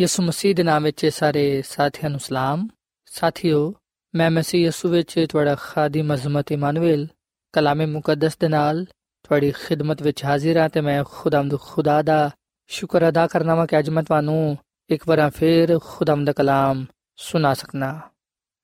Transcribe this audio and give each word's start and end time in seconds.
ਯਿਸੂ 0.00 0.22
ਮਸੀਹ 0.22 0.54
ਦੇ 0.54 0.62
ਨਾਮ 0.62 0.82
ਵਿੱਚ 0.82 1.06
ਸਾਰੇ 1.06 1.62
ਸਾਥੀਆਂ 1.68 2.10
ਨੂੰ 2.10 2.20
ਸਲਾਮ। 2.20 2.68
ਸਾਥੀਓ, 3.06 3.74
ਮੈਂ 4.14 4.30
ਮਸੀਹ 4.30 4.64
ਯਿਸੂ 4.64 4.88
ਵਿੱਚ 4.88 5.26
ਤੁਹਾਡਾ 5.30 5.54
ਖਾਦੀ 5.54 6.02
ਅਜ਼ਮਤ 6.14 6.52
ਇਮਾਨੁਅਲ, 6.52 7.06
ਕਲਾਮੇ 7.52 7.86
ਮੁਕੱਦਸ 7.86 8.36
ਦੇ 8.36 8.48
ਨਾਲ 8.48 8.84
ਤੁਹਾਡੀ 9.22 9.50
ਖਿਦਮਤ 9.50 10.02
ਵਿੱਚ 10.02 10.24
ਹਾਜ਼ਰ 10.24 10.58
ਹਾਂ 10.58 10.68
ਤੇ 10.68 10.80
ਮੈਂ 10.80 11.04
ਖੁਦਾਮਦ 11.04 11.58
ਖੁਦਾ 11.60 12.02
ਦਾ 12.02 12.30
ਸ਼ੁਕਰ 12.66 13.08
ਅਦਾ 13.08 13.26
ਕਰਨਾ 13.26 13.54
ਵਾਂ 13.54 13.66
ਕਿ 13.66 13.78
ਅੱਜ 13.78 13.90
ਮੈਂ 13.90 14.02
ਤੁਹਾਨੂੰ 14.02 14.58
ਇੱਕ 14.90 15.08
ਵਾਰ 15.08 15.30
ਫੇਰ 15.30 15.78
ਖੁਦਾਮਦ 15.78 16.26
ਦਾ 16.26 16.32
ਕਲਾਮ 16.32 16.84
ਸੁਣਾ 17.16 17.54
ਸਕਣਾ 17.54 18.00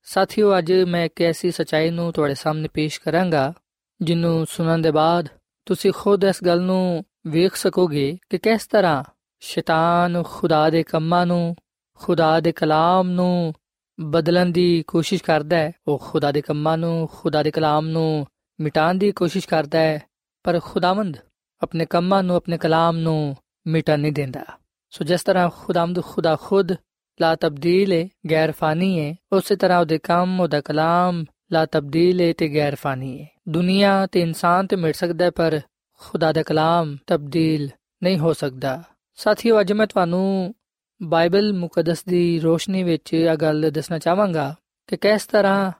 ਸਾਥੀਓ, 0.04 0.58
ਅੱਜ 0.58 0.72
ਮੈਂ 0.72 1.04
ਇੱਕ 1.04 1.22
ਐਸੀ 1.22 1.50
ਸਚਾਈ 1.50 1.90
ਨੂੰ 1.90 2.12
ਤੁਹਾਡੇ 2.12 2.34
ਸਾਹਮਣੇ 2.34 2.68
ਪੇਸ਼ 2.74 3.00
ਕਰਾਂਗਾ 3.00 3.52
ਜਿਹਨੂੰ 4.00 4.46
ਸੁਣਨ 4.46 4.82
ਦੇ 4.82 4.90
ਬਾਅਦ 4.90 5.28
ਤੁਸੀਂ 5.66 5.92
ਖੁਦ 5.96 6.24
ਇਸ 6.24 6.44
ਗੱਲ 6.44 6.60
ਨੂੰ 6.60 7.04
ਵੇਖ 7.26 7.54
ਸਕੋਗੇ 7.54 8.18
ਕਿ 8.30 8.38
ਕਿਸ 8.38 8.66
ਤਰ੍ਹਾਂ 8.66 9.04
ਸ਼ੈਤਾਨ 9.46 10.22
ਖੁਦਾ 10.22 10.69
ਦੇ 10.70 10.82
ਕੰਮਾਂ 10.82 11.25
ਨੂੰ, 11.26 11.56
ਖੁਦਾ 12.00 12.38
ਦੇ 12.40 12.52
ਕਲਾਮ 12.52 13.08
ਨੂੰ 13.10 13.54
ਬਦਲਣ 13.98 14.46
ਦੀ 14.46 14.82
ਕੋਸ਼ਿਸ਼ 14.87 15.22
ਕਰਦਾ 15.22 15.56
ਹੈ। 15.56 15.72
ਉਹ 15.88 15.98
ਖੁਦਾ 15.98 16.32
ਦੇ 16.32 16.40
ਕੰਮਾਂ 16.40 16.76
ਨੂੰ, 16.78 17.08
ਖੁਦਾ 17.12 17.43
ਦੇ 17.43 17.50
ਕਲਾਮ 17.50 17.87
ਨੂੰ 17.88 18.26
ਮਿਟਾਉਣ 18.58 18.98
ਦੀ 18.98 19.10
ਕੋਸ਼ਿਸ਼ 19.12 19.48
ਕਰਦਾ 19.48 19.78
ਹੈ, 19.78 20.02
ਪਰ 20.44 20.60
ਖੁਦਾਵੰਦ 20.60 21.16
ਆਪਣੇ 21.62 21.87
ਕੰਮਾਂ 21.87 22.22
ਨੂੰ, 22.22 22.37
ਆਪਣੇ 22.37 22.58
ਕਲਾਮ 22.58 22.96
ਨੂੰ 22.96 23.37
ਮਿਟਾ 23.66 23.96
ਨਹੀਂ 23.96 24.12
ਦਿੰਦਾ। 24.12 24.44
ਸੋ 24.93 25.04
ਜਿਸ 25.04 25.22
ਤਰ੍ਹਾਂ 25.22 25.49
ਖੁਦਾਵੰਦ 25.50 26.02
ਖੁਦਾ 26.04 26.37
ਖੁਦ 26.37 26.72
ਲਾ 27.20 27.34
ਤਬਦੀਲ 27.34 27.92
ਹੈ 27.92 28.08
ਗੈਰ 28.31 28.52
ਫਾਨੀ 28.52 28.99
ਹੈ 29.00 29.14
ਉਸੇ 29.32 29.56
ਤਰ੍ਹਾਂ 29.56 29.78
ਉਹਦੇ 29.81 29.99
ਕੰਮ, 29.99 30.40
ਉਹਦਾ 30.40 30.60
ਕਲਾਮ 30.60 31.25
ਲਾ 31.52 31.64
ਤਬਦੀਲ 31.66 32.20
ਹੈ 32.20 32.32
ਤੇ 32.32 32.49
ਗੈਰ 32.54 32.75
ਫਾਨੀ 32.75 33.19
ਹੈ 33.20 33.26
ਦੁਨੀਆ 33.49 34.06
ਤੇ 34.06 34.20
ਇਨਸਾਨ 34.20 34.66
ਤੇ 34.66 34.76
ਮਿਟ 34.76 34.94
ਸਕਦਾ 34.94 35.25
ਹੈ, 35.25 35.31
ਪਰ 35.31 35.60
ਖੁਦਾ 36.00 36.32
ਦਾ 36.32 36.42
ਕਲਾਮ 36.42 36.96
ਤਬਦੀਲ 37.06 37.69
ਨਹੀਂ 38.02 38.19
ਹੋ 38.19 38.32
ਸਕਦਾ। 38.32 38.82
ਸਾਥੀਓ, 39.18 39.60
ਅੱਜ 39.60 39.72
ਮੈਂ 39.72 39.86
ਤੁਹਾਨੂੰ 39.86 40.54
ਬਾਈਬਲ 41.02 41.52
ਮੁਕੱਦਸ 41.52 42.04
ਦੀ 42.04 42.38
ਰੋਸ਼ਨੀ 42.38 42.82
ਵਿੱਚ 42.82 43.14
ਇਹ 43.14 43.36
ਗੱਲ 43.36 43.70
ਦੱਸਣਾ 43.70 43.98
ਚਾਹਾਂਗਾ 43.98 44.54
ਕਿ 44.86 44.96
ਕਿਸ 44.96 45.26
ਤਰ੍ਹਾਂ 45.26 45.72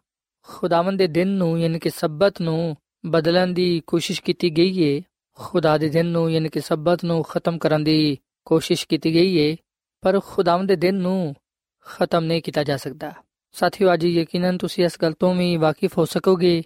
ਖੁਦਾਵੰਦ 0.43 0.99
ਦੇ 0.99 1.07
ਦਿਨ 1.07 1.29
ਨੂੰ 1.29 1.61
ਯਾਨੀ 1.61 1.79
ਕਿ 1.79 1.91
ਸਬਤ 1.91 2.41
ਨੂੰ 2.41 2.77
ਬਦਲਣ 3.07 3.47
ਦੀ 3.47 3.81
ਕੋਸ਼ਿਸ਼ 3.87 4.23
ਕੀਤੀ 4.23 4.51
ਗਈ 4.51 4.73
ਹੈ 4.85 5.03
ਖੁਦਾ 5.35 5.79
ਦੇ 5.79 5.89
ਦਿਨ 5.89 6.07
ਨੂੰ 6.07 6.33
ਯਾਨੀ 6.33 6.49
ਕਿ 6.49 6.61
ਸਬਤ 6.61 7.05
ਨੂੰ 7.05 7.23
ਖਤਮ 7.23 7.59
ਕਰਨ 7.59 7.85
ਦੀ 7.85 8.19
ਕੋਸ਼ਿਸ਼ 8.45 8.87
ਕੀਤੀ 8.89 9.15
ਗਈ 9.15 9.51
ਹੈ 9.51 9.57
ਪਰ 10.01 10.21
ਖੁਦਾਵੰਦ 10.21 10.69
ਦੇ 10.69 10.77
ਦਿਨ 10.77 10.95
ਨੂੰ 10.95 11.35
ਖਤਮ 11.87 12.25
ਨਹੀਂ 12.25 12.43
ਕੀਤਾ 12.43 12.65
ਜਾ 12.65 12.77
ਸਕਦਾ। 12.77 13.13
ਸਾਥੀਓ, 13.53 13.95
ਅੱਜ 13.95 14.05
ਯਕੀਨਨ 14.05 14.59
ਤੁਸੀਂ 14.59 14.85
ਇਸ 14.85 14.97
ਗੱਲ 15.03 15.13
ਤੋਂ 15.13 15.35
ਵੀ 15.35 15.57
ਵਾਕਿਫ 15.57 15.99
ਹੋ 15.99 16.05
ਸਕੋਗੇ, 16.05 16.63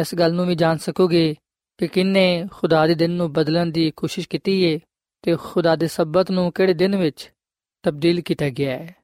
ਇਸ 0.00 0.14
ਗੱਲ 0.14 0.32
ਨੂੰ 0.34 0.46
ਵੀ 0.46 0.54
ਜਾਣ 0.54 0.76
ਸਕੋਗੇ 0.76 1.34
ਕਿ 1.78 1.88
ਕਿੰਨੇ 1.88 2.44
ਖੁਦਾ 2.52 2.86
ਦੇ 2.86 2.94
ਦਿਨ 2.94 3.10
ਨੂੰ 3.10 3.32
ਬਦਲਣ 3.32 3.66
ਦੀ 3.66 3.90
ਕੋਸ਼ਿਸ਼ 3.90 4.28
ਕੀਤੀ 4.28 4.74
ਹੈ 4.74 4.78
ਤੇ 5.24 5.36
ਖੁਦਾ 5.36 5.76
ਦੇ 5.76 5.88
ਸਬਤ 5.88 6.30
ਨੂੰ 6.30 6.52
ਕਿਹੜੇ 6.52 6.74
ਦਿਨ 6.74 6.96
ਵਿੱਚ 6.96 7.32
ਤਬਦੀਲ 7.82 8.20
ਕੀਤਾ 8.20 8.48
ਗਿਆ 8.48 8.70
ਹੈ? 8.70 8.96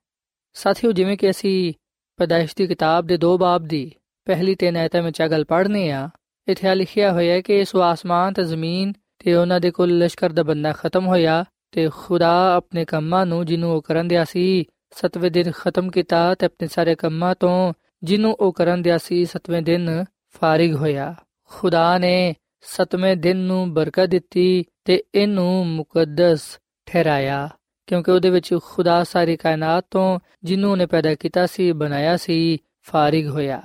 ਸਾਥੀਓ, 0.55 0.93
ਜਿਵੇਂ 0.93 1.17
ਕਿ 1.17 1.31
ਅਸੀਂ 1.31 1.75
ਪੈਦਾਇਸ਼ 2.17 2.55
ਦੀ 2.57 2.67
ਕਿਤਾਬ 2.67 3.07
ਦੇ 3.07 3.17
ਦੋ 3.17 3.39
ਬਾਬ 3.39 3.65
ਦੀ 3.65 3.93
ਪਹਿਲੀ 4.25 4.55
ਤਿੰਨ 4.55 4.77
ਆਇਤਾਂ 4.77 5.03
ਵਿੱਚ 5.03 5.21
ਇਹ 5.21 5.29
ਗੱਲ 5.29 5.45
ਪੜ੍ਹਨੇ 5.45 5.91
ਆ, 5.91 6.09
ਇੱਥੇ 6.49 6.75
ਲਿਖਿਆ 6.75 7.13
ਹੋਇਆ 7.13 7.35
ਹੈ 7.35 7.41
ਕਿ 7.41 7.65
ਸੋ 7.65 7.83
ਆਸਮਾਨ 7.83 8.33
ਤੇ 8.33 8.45
ਜ਼ਮੀਨ 8.45 8.93
ਤੇ 9.19 9.35
ਉਹਨਾਂ 9.35 9.61
ਦੇ 9.61 9.71
ਕੁੱਲ 9.71 9.99
ਲਸ਼ਕਰ 9.99 10.31
ਦਾ 10.31 10.43
ਬੰਦਾ 10.43 10.73
ਖਤਮ 10.73 11.07
ਹੋਇਆ 11.07 11.45
ਤੇ 11.73 11.89
ਖੁਦਾ 11.89 12.57
ਆਪਣੇ 12.57 12.85
ਕੰਮਾਂ 12.85 13.27
ਨੂੰ 13.27 13.47
ਜਿਹਨੂੰ 13.47 13.73
ਉਹ 13.73 13.83
ਕਰਨ 13.83 14.09
ਦਿਆ 14.09 14.25
ਸੀ, 14.25 14.65
ਸਤਵੇਂ 14.91 15.31
ਦਿਨ 15.31 15.51
ਖਤਮ 15.51 15.91
ਕੀਤਾ 15.91 16.35
ਤੇ 16.35 16.47
ਆਪਣੇ 16.47 16.69
ਸਾਰੇ 16.69 16.95
ਕੰਮਾਂ 16.95 17.35
ਤੋਂ 17.41 17.73
ਜਿਹਨੂੰ 18.03 18.37
ਉਹ 18.41 18.53
ਕਰਨ 18.53 18.83
ਦਿਆ 18.83 18.99
ਸੀ, 18.99 19.25
ਸਤਵੇਂ 19.25 19.63
ਦਿਨ 19.63 20.05
ਫਾਰਿਗ 20.41 20.75
ਹੋਇਆ। 20.75 21.15
ਖੁਦਾ 21.45 21.99
ਨੇ 21.99 22.35
ਸਤਵੇਂ 22.62 23.17
ਦਿਨ 23.17 23.37
ਨੂੰ 23.37 23.73
ਬਰਕਤ 23.75 24.07
ਦਿੱਤੀ 24.07 24.65
ਤੇ 24.85 25.03
ਇਹਨੂੰ 25.15 25.67
ਮੁਕੱਦਸ 25.67 26.59
ਠਹਿਰਾਇਆ, 26.87 27.49
ਕਿਉਂਕਿ 27.89 28.11
ਉਹਦੇ 28.11 28.31
ਵਿੱਚ 28.31 28.55
ਖੁਦਾ 28.65 29.03
ਸਾਰੀ 29.05 29.37
ਕਾਇਨਾਤ 29.37 29.87
ਤੋਂ 29.91 30.19
ਜਿਹਨੂੰ 30.45 30.77
ਨੇ 30.77 30.87
ਪੈਦਾ 30.87 31.15
ਕੀਤਾ 31.15 31.47
ਸੀ, 31.47 31.73
ਬਣਾਇਆ 31.73 32.17
ਸੀ, 32.17 32.59
ਫਾਰਿਗ 32.83 33.29
ਹੋਇਆ। 33.29 33.61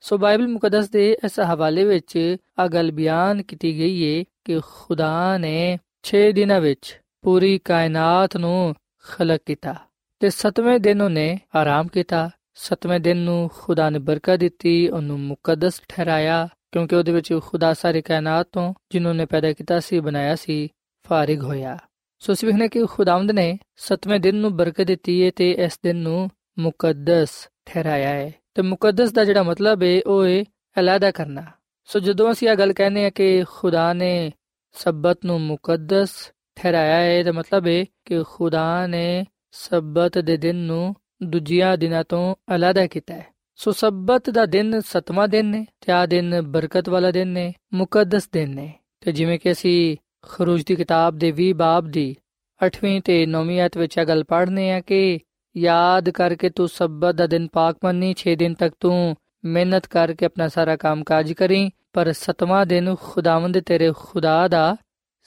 ਸੋ 0.00 0.18
ਬਾਈਬਲ 0.18 0.48
ਮੁਕੱਦਸ 0.48 0.88
ਦੇ 0.90 1.16
ਇਸ 1.24 1.40
ਹਵਾਲੇ 1.40 1.84
ਵਿੱਚ 1.84 2.36
ਆ 2.58 2.66
ਗੱਲ 2.66 2.90
ਬਿਆਨ 2.92 3.42
ਕੀਤੀ 3.42 3.78
ਗਈ 3.78 4.18
ਹੈ 4.18 4.24
ਕਿ 4.44 4.60
ਖੁਦਾ 4.66 5.38
ਨੇ 5.38 5.78
6 6.04 6.22
ਦਿਨਾਂ 6.32 6.60
ਵਿੱਚ 6.60 7.00
ਪੂਰੀ 7.22 7.58
ਕਾਇਨਾਤ 7.58 8.36
ਨੂੰ 8.36 8.74
ਖਲਕ 9.04 9.40
ਕੀਤਾ 9.46 9.74
ਤੇ 10.20 10.30
ਸਤਵੇਂ 10.30 10.78
ਦਿਨ 10.80 11.02
ਉਹਨੇ 11.02 11.38
ਆਰਾਮ 11.56 11.88
ਕੀਤਾ। 11.88 12.30
ਸਤਵੇਂ 12.54 12.98
ਦਿਨ 13.00 13.16
ਨੂੰ 13.16 13.50
ਖੁਦਾ 13.58 13.88
ਨੇ 13.90 13.98
ਬਰਕਤ 13.98 14.36
ਦਿੱਤੀ, 14.36 14.88
ਉਹਨੂੰ 14.88 15.20
ਮੁਕੱਦਸ 15.20 15.80
ਠਹਿਰਾਇਆ 15.88 16.48
ਕਿਉਂਕਿ 16.74 16.96
ਉਹਦੇ 16.96 17.12
ਵਿੱਚ 17.12 17.38
ਖੁਦਾ 17.46 17.74
ਸਾਰੀ 17.74 18.02
ਕਾਇਨਾਤ 18.02 18.48
ਤੋਂ, 18.52 18.74
ਜਿਨ੍ਹਾਂ 18.90 19.14
ਨੇ 19.14 19.26
ਪੈਦਾ 19.26 19.52
ਕੀਤਾ 19.52 19.80
ਸੀ, 19.80 20.00
ਬਣਾਇਆ 20.00 20.34
ਸੀ, 20.34 20.68
ਫਾਰਿਗ 21.08 21.42
ਹੋਇਆ। 21.42 21.78
ਸੋ 22.18 22.32
ਇਸ 22.32 22.44
ਵਿਖਨੇ 22.44 22.68
ਕਿ 22.68 22.86
ਖੁਦਾਵੰਦ 22.86 23.30
ਨੇ 23.30 23.58
ਸਤਵੇਂ 23.76 24.20
ਦਿਨ 24.20 24.36
ਨੂੰ 24.36 24.56
ਬਰਕਤ 24.56 24.82
ਦਿੱਤੀ 24.82 25.24
ਹੈ 25.24 25.30
ਤੇ 25.36 25.50
ਇਸ 25.50 25.80
ਦਿਨ 25.82 25.96
ਨੂੰ 25.96 26.30
ਮੁਕੱਦਸ 26.58 27.48
ਠਹਿਰਾਇਆ 27.66 28.08
ਹੈ 28.08 28.32
ਤੇ 28.54 28.62
ਮੁਕੱਦਸ 28.62 29.12
ਦਾ 29.12 29.24
ਜਿਹੜਾ 29.24 29.42
ਮਤਲਬ 29.42 29.82
ਹੈ 29.82 30.00
ਉਹ 30.06 30.26
ਹੈ 30.26 30.44
ਅਲੱਗਾ 30.80 31.10
ਕਰਨਾ। 31.10 31.44
ਸੋ 31.84 32.00
ਜਦੋਂ 32.00 32.32
ਅਸੀਂ 32.32 32.48
ਇਹ 32.48 32.56
ਗੱਲ 32.56 32.72
ਕਹਿੰਦੇ 32.72 33.06
ਆ 33.06 33.10
ਕਿ 33.10 33.44
ਖੁਦਾ 33.44 33.92
ਨੇ 33.92 34.32
ਸਬਤ 34.72 35.24
ਨੂੰ 35.24 35.40
ਮੁਕੱਦਸ 35.40 36.32
ਠਹਿਰਾਇਆ 36.56 36.96
ਹੈ 36.96 37.22
ਦਾ 37.22 37.32
ਮਤਲਬ 37.32 37.66
ਹੈ 37.66 37.84
ਕਿ 38.04 38.22
ਖੁਦਾ 38.22 38.86
ਨੇ 38.86 39.24
ਸਬਤ 39.50 40.18
ਦੇ 40.18 40.36
ਦਿਨ 40.36 40.56
ਨੂੰ 40.56 40.94
ਦੂਜਿਆਂ 41.22 41.78
ਦਿਨਾਂ 41.78 42.04
ਤੋਂ 42.08 42.34
ਅਲੱਗਾ 42.54 42.86
ਕੀਤਾ 42.86 43.14
ਹੈ 43.14 43.33
ਸੋ 43.58 43.72
ਸਬਤ 43.72 44.30
ਦਾ 44.30 44.46
ਦਿਨ 44.46 44.80
ਸਤਵਾਂ 44.80 45.28
ਦਿਨ 45.28 45.46
ਨੇ 45.46 45.66
ਤੇ 45.80 45.92
ਆ 45.92 46.06
ਦਿਨ 46.06 46.40
ਬਰਕਤ 46.42 46.88
ਵਾਲਾ 46.88 47.10
ਦਿਨ 47.10 47.28
ਨੇ, 47.28 47.52
ਮੁਕੱਦਸ 47.74 48.28
ਦਿਨ 48.32 48.54
ਨੇ। 48.54 48.72
ਤੇ 49.00 49.12
ਜਿਵੇਂ 49.12 49.38
ਕਿ 49.38 49.52
ਅਸੀਂ 49.52 49.96
ਖਰੂਜ 50.22 50.62
ਦੀ 50.64 50.76
ਕਿਤਾਬ 50.76 51.18
ਦੇ 51.18 51.32
20 51.36 51.52
ਬਾਬ 51.52 51.88
ਦੀ 51.90 52.14
8ਵੀਂ 52.60 53.00
ਤੇ 53.00 53.24
9ਵੀਂ 53.26 53.60
ਆਇਤ 53.60 53.76
ਵਿੱਚ 53.76 53.98
ਇਹ 53.98 54.06
ਗੱਲ 54.06 54.24
ਪੜ੍ਹਨੇ 54.24 54.70
ਆ 54.72 54.80
ਕਿ 54.80 55.18
ਯਾਦ 55.56 56.10
ਕਰਕੇ 56.10 56.50
ਤੂੰ 56.50 56.68
ਸਬਤ 56.68 57.14
ਦਾ 57.14 57.26
ਦਿਨ 57.26 57.46
ਪਾਕ 57.52 57.76
ਮੰਨੀ 57.84 58.14
6 58.20 58.34
ਦਿਨ 58.36 58.54
ਤੱਕ 58.54 58.74
ਤੂੰ 58.80 58.96
ਮਿਹਨਤ 59.44 59.86
ਕਰਕੇ 59.86 60.26
ਆਪਣਾ 60.26 60.48
ਸਾਰਾ 60.48 60.76
ਕੰਮ 60.76 61.02
ਕਾਜ 61.04 61.32
ਕਰੀ, 61.32 61.70
ਪਰ 61.92 62.12
ਸਤਵਾਂ 62.12 62.64
ਦਿਨ 62.66 62.94
ਖੁਦਾਵੰਦ 63.00 63.58
ਤੇਰੇ 63.60 63.92
ਖੁਦਾ 63.96 64.36
ਦਾ 64.48 64.76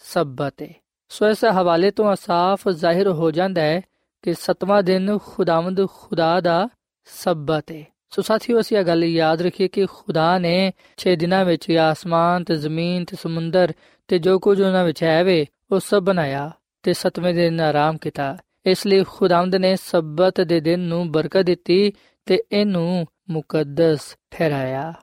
ਸਬਤ 0.03 0.61
ਹੈ 0.61 0.73
ਸੋ 1.11 1.29
ਇਸ 1.29 1.43
ਹਵਾਲੇ 1.45 1.91
ਤੋਂ 1.91 2.15
ਸਾਫ਼ 2.15 2.67
ਜ਼ਾਹਿਰ 2.69 3.07
ਹੋ 3.07 3.29
ਜਾਂਦਾ 3.31 3.61
ਹੈ 3.61 3.81
ਕਿ 4.23 4.33
ਸਤਵਾਂ 4.33 4.81
ਦਿਨ 4.83 5.17
ਖੁਦਾਵੰਦ 5.25 5.85
ਖੁਦਾ 5.89 6.39
ਦਾ 6.41 6.67
ਸਬਤ 7.07 7.71
ਹੈ 7.71 7.83
ਸੋ 8.09 8.21
ਸਾਥੀਓ, 8.21 8.59
ਅਸੀਂ 8.59 8.77
ਇਹ 8.77 8.83
ਗੱਲ 8.83 9.03
ਯਾਦ 9.03 9.41
ਰੱਖੀਏ 9.41 9.67
ਕਿ 9.67 9.85
ਖੁਦਾ 9.85 10.39
ਨੇ 10.39 10.73
6 10.97 11.15
ਦਿਨਾਂ 11.15 11.45
ਵਿੱਚ 11.45 11.71
ਆਸਮਾਨ 11.71 12.43
ਤੇ 12.43 12.55
ਜ਼ਮੀਨ 12.55 13.05
ਤੇ 13.05 13.17
ਸਮੁੰਦਰ 13.21 13.73
ਤੇ 14.07 14.19
ਜੋ 14.19 14.39
ਕੁਝ 14.39 14.61
ਉਹਨਾਂ 14.61 14.85
ਵਿੱਚ 14.85 15.03
ਹੈ 15.03 15.23
ਵੇ, 15.23 15.45
ਉਹ 15.71 15.79
ਸਭ 15.79 15.99
ਬਣਾਇਆ 15.99 16.51
ਤੇ 16.83 16.93
ਸਤਵੇਂ 16.93 17.33
ਦਿਨ 17.33 17.61
ਆਰਾਮ 17.61 17.97
ਕੀਤਾ। 17.97 18.37
ਇਸ 18.65 18.87
ਲਈ 18.87 19.03
ਖੁਦਾਵੰਦ 19.03 19.55
ਨੇ 19.55 19.75
ਸਬਤ 19.75 20.41
ਦੇ 20.41 20.59
ਦਿਨ 20.59 20.79
ਨੂੰ 20.79 21.11
ਬਰਕਤ 21.11 21.41
ਦਿੱਤੀ 21.41 21.93
ਤੇ 22.25 22.39
ਇਹਨੂੰ 22.51 23.05
ਮੁਕੱਦਸ 23.29 24.17
ਠਹਿਰਾਇਆ। 24.31 24.93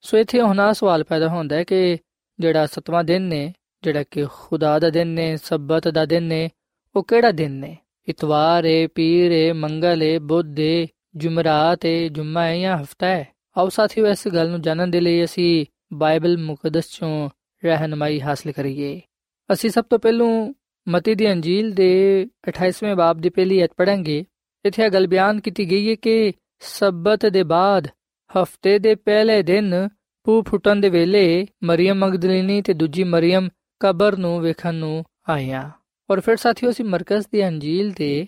ਸੋ 0.00 0.18
ਇੱਥੇ 0.18 0.40
ਹੁਣ 0.40 0.72
ਸਵਾਲ 0.72 1.04
ਪੈਦਾ 1.04 1.28
ਹੁੰਦਾ 1.28 1.56
ਹੈ 1.56 1.64
ਕਿ 1.64 1.98
ਜਿਹੜਾ 2.40 2.66
ਸਤਵਾਂ 2.66 3.04
ਦਿਨ 3.04 3.22
ਨੇ, 3.22 3.52
ਜਿਹੜਾ 3.82 4.02
ਕਿ 4.02 4.24
ਖੁਦਾ 4.32 4.78
ਦਾ 4.78 4.90
ਦਿਨ 4.90 5.08
ਨੇ, 5.08 5.36
ਸਬਤ 5.36 5.88
ਦਾ 5.88 6.04
ਦਿਨ 6.04 6.22
ਨੇ, 6.22 6.50
ਉਹ 6.96 7.04
ਕਿਹੜਾ 7.04 7.30
ਦਿਨ 7.30 7.50
ਨੇ? 7.50 7.76
ਇਤਵਾਰ 8.08 8.66
ਹੈ 8.66 8.86
ਪੀਰ 8.86 9.32
ਹੈ 9.32 9.54
ਮੰਗਲ 9.54 10.02
ਹੈ 10.02 10.18
ਬੁੱਧ 10.18 10.60
ਹੈ 10.60 10.86
ਜੁਮਰਾਤ 11.16 11.84
ਹੈ 11.86 12.08
ਜੁਮਾ 12.08 12.44
ਹੈ 12.44 12.58
ਜਾਂ 12.58 12.78
ਹਫਤਾ 12.78 13.06
ਹੈ? 13.06 13.28
ਆਓ 13.58 13.68
ਸਾਥੀਓ, 13.68 14.06
ਇਸ 14.06 14.28
ਗੱਲ 14.28 14.50
ਨੂੰ 14.50 14.62
ਜਾਣਨ 14.62 14.90
ਦੇ 14.90 15.00
ਲਈ 15.00 15.24
ਅਸੀਂ 15.24 15.66
ਬਾਈਬਲ 15.92 16.38
ਮੁਕੱਦਸ 16.38 16.90
ਚੋਂ 16.90 17.30
ਰਹਿਨਮਾਈ 17.64 18.20
ਹਾਸਲ 18.20 18.52
ਕਰੀਏ। 18.52 19.00
ਅਸੀਂ 19.52 19.70
ਸਭ 19.70 19.84
ਤੋਂ 19.90 19.98
ਪਹਿਲਾਂ 19.98 20.54
ਮਤੀ 20.88 21.14
ਦੀ 21.14 21.32
ਅੰਜੀਲ 21.32 21.70
ਦੇ 21.70 22.26
28ਵੇਂ 22.48 22.96
ਬਾਬ 22.96 23.18
ਦੀ 23.18 23.28
ਪਹਿਲੀ 23.28 23.64
ਅਧ 23.64 23.68
ਪੜਾਂਗੇ 23.76 24.24
ਇੱਥੇ 24.64 24.82
ਇਹ 24.82 24.90
ਗੱਲ 24.90 25.06
ਬਿਆਨ 25.06 25.40
ਕੀਤੀ 25.40 25.70
ਗਈ 25.70 25.90
ਹੈ 25.90 25.94
ਕਿ 25.94 26.32
ਸਬਤ 26.60 27.26
ਦੇ 27.26 27.42
ਬਾਅਦ, 27.42 27.88
ਹਫ਼ਤੇ 28.30 28.78
ਦੇ 28.78 28.94
ਪਹਿਲੇ 28.94 29.42
ਦਿਨ 29.42 29.88
ਪੂ 30.24 30.42
ਫੁੱਟਣ 30.42 30.76
ਦੇ 30.76 30.88
ਵੇਲੇ 30.88 31.46
ਮਰੀਮ 31.64 31.94
ਮਗਦਲੀਨੀ 31.94 32.62
ਤੇ 32.62 32.72
ਦੂਜੀ 32.72 33.04
ਮਰੀਮ 33.04 33.48
ਕਬਰ 33.80 34.16
ਨੂੰ 34.16 34.40
ਵੇਖਣ 34.40 34.74
ਨੂੰ 34.74 35.04
ਆਈਆਂ 35.28 35.70
ਔਰ 36.10 36.20
ਫਿਰ 36.20 36.36
ਸਾਥੀਓ, 36.36 36.70
ਅਸੀਂ 36.70 36.84
ਮਰਕਜ਼ 36.84 37.26
ਦੀ 37.32 37.48
ਅੰਜੀਲ 37.48 37.90
ਦੇ 37.90 38.26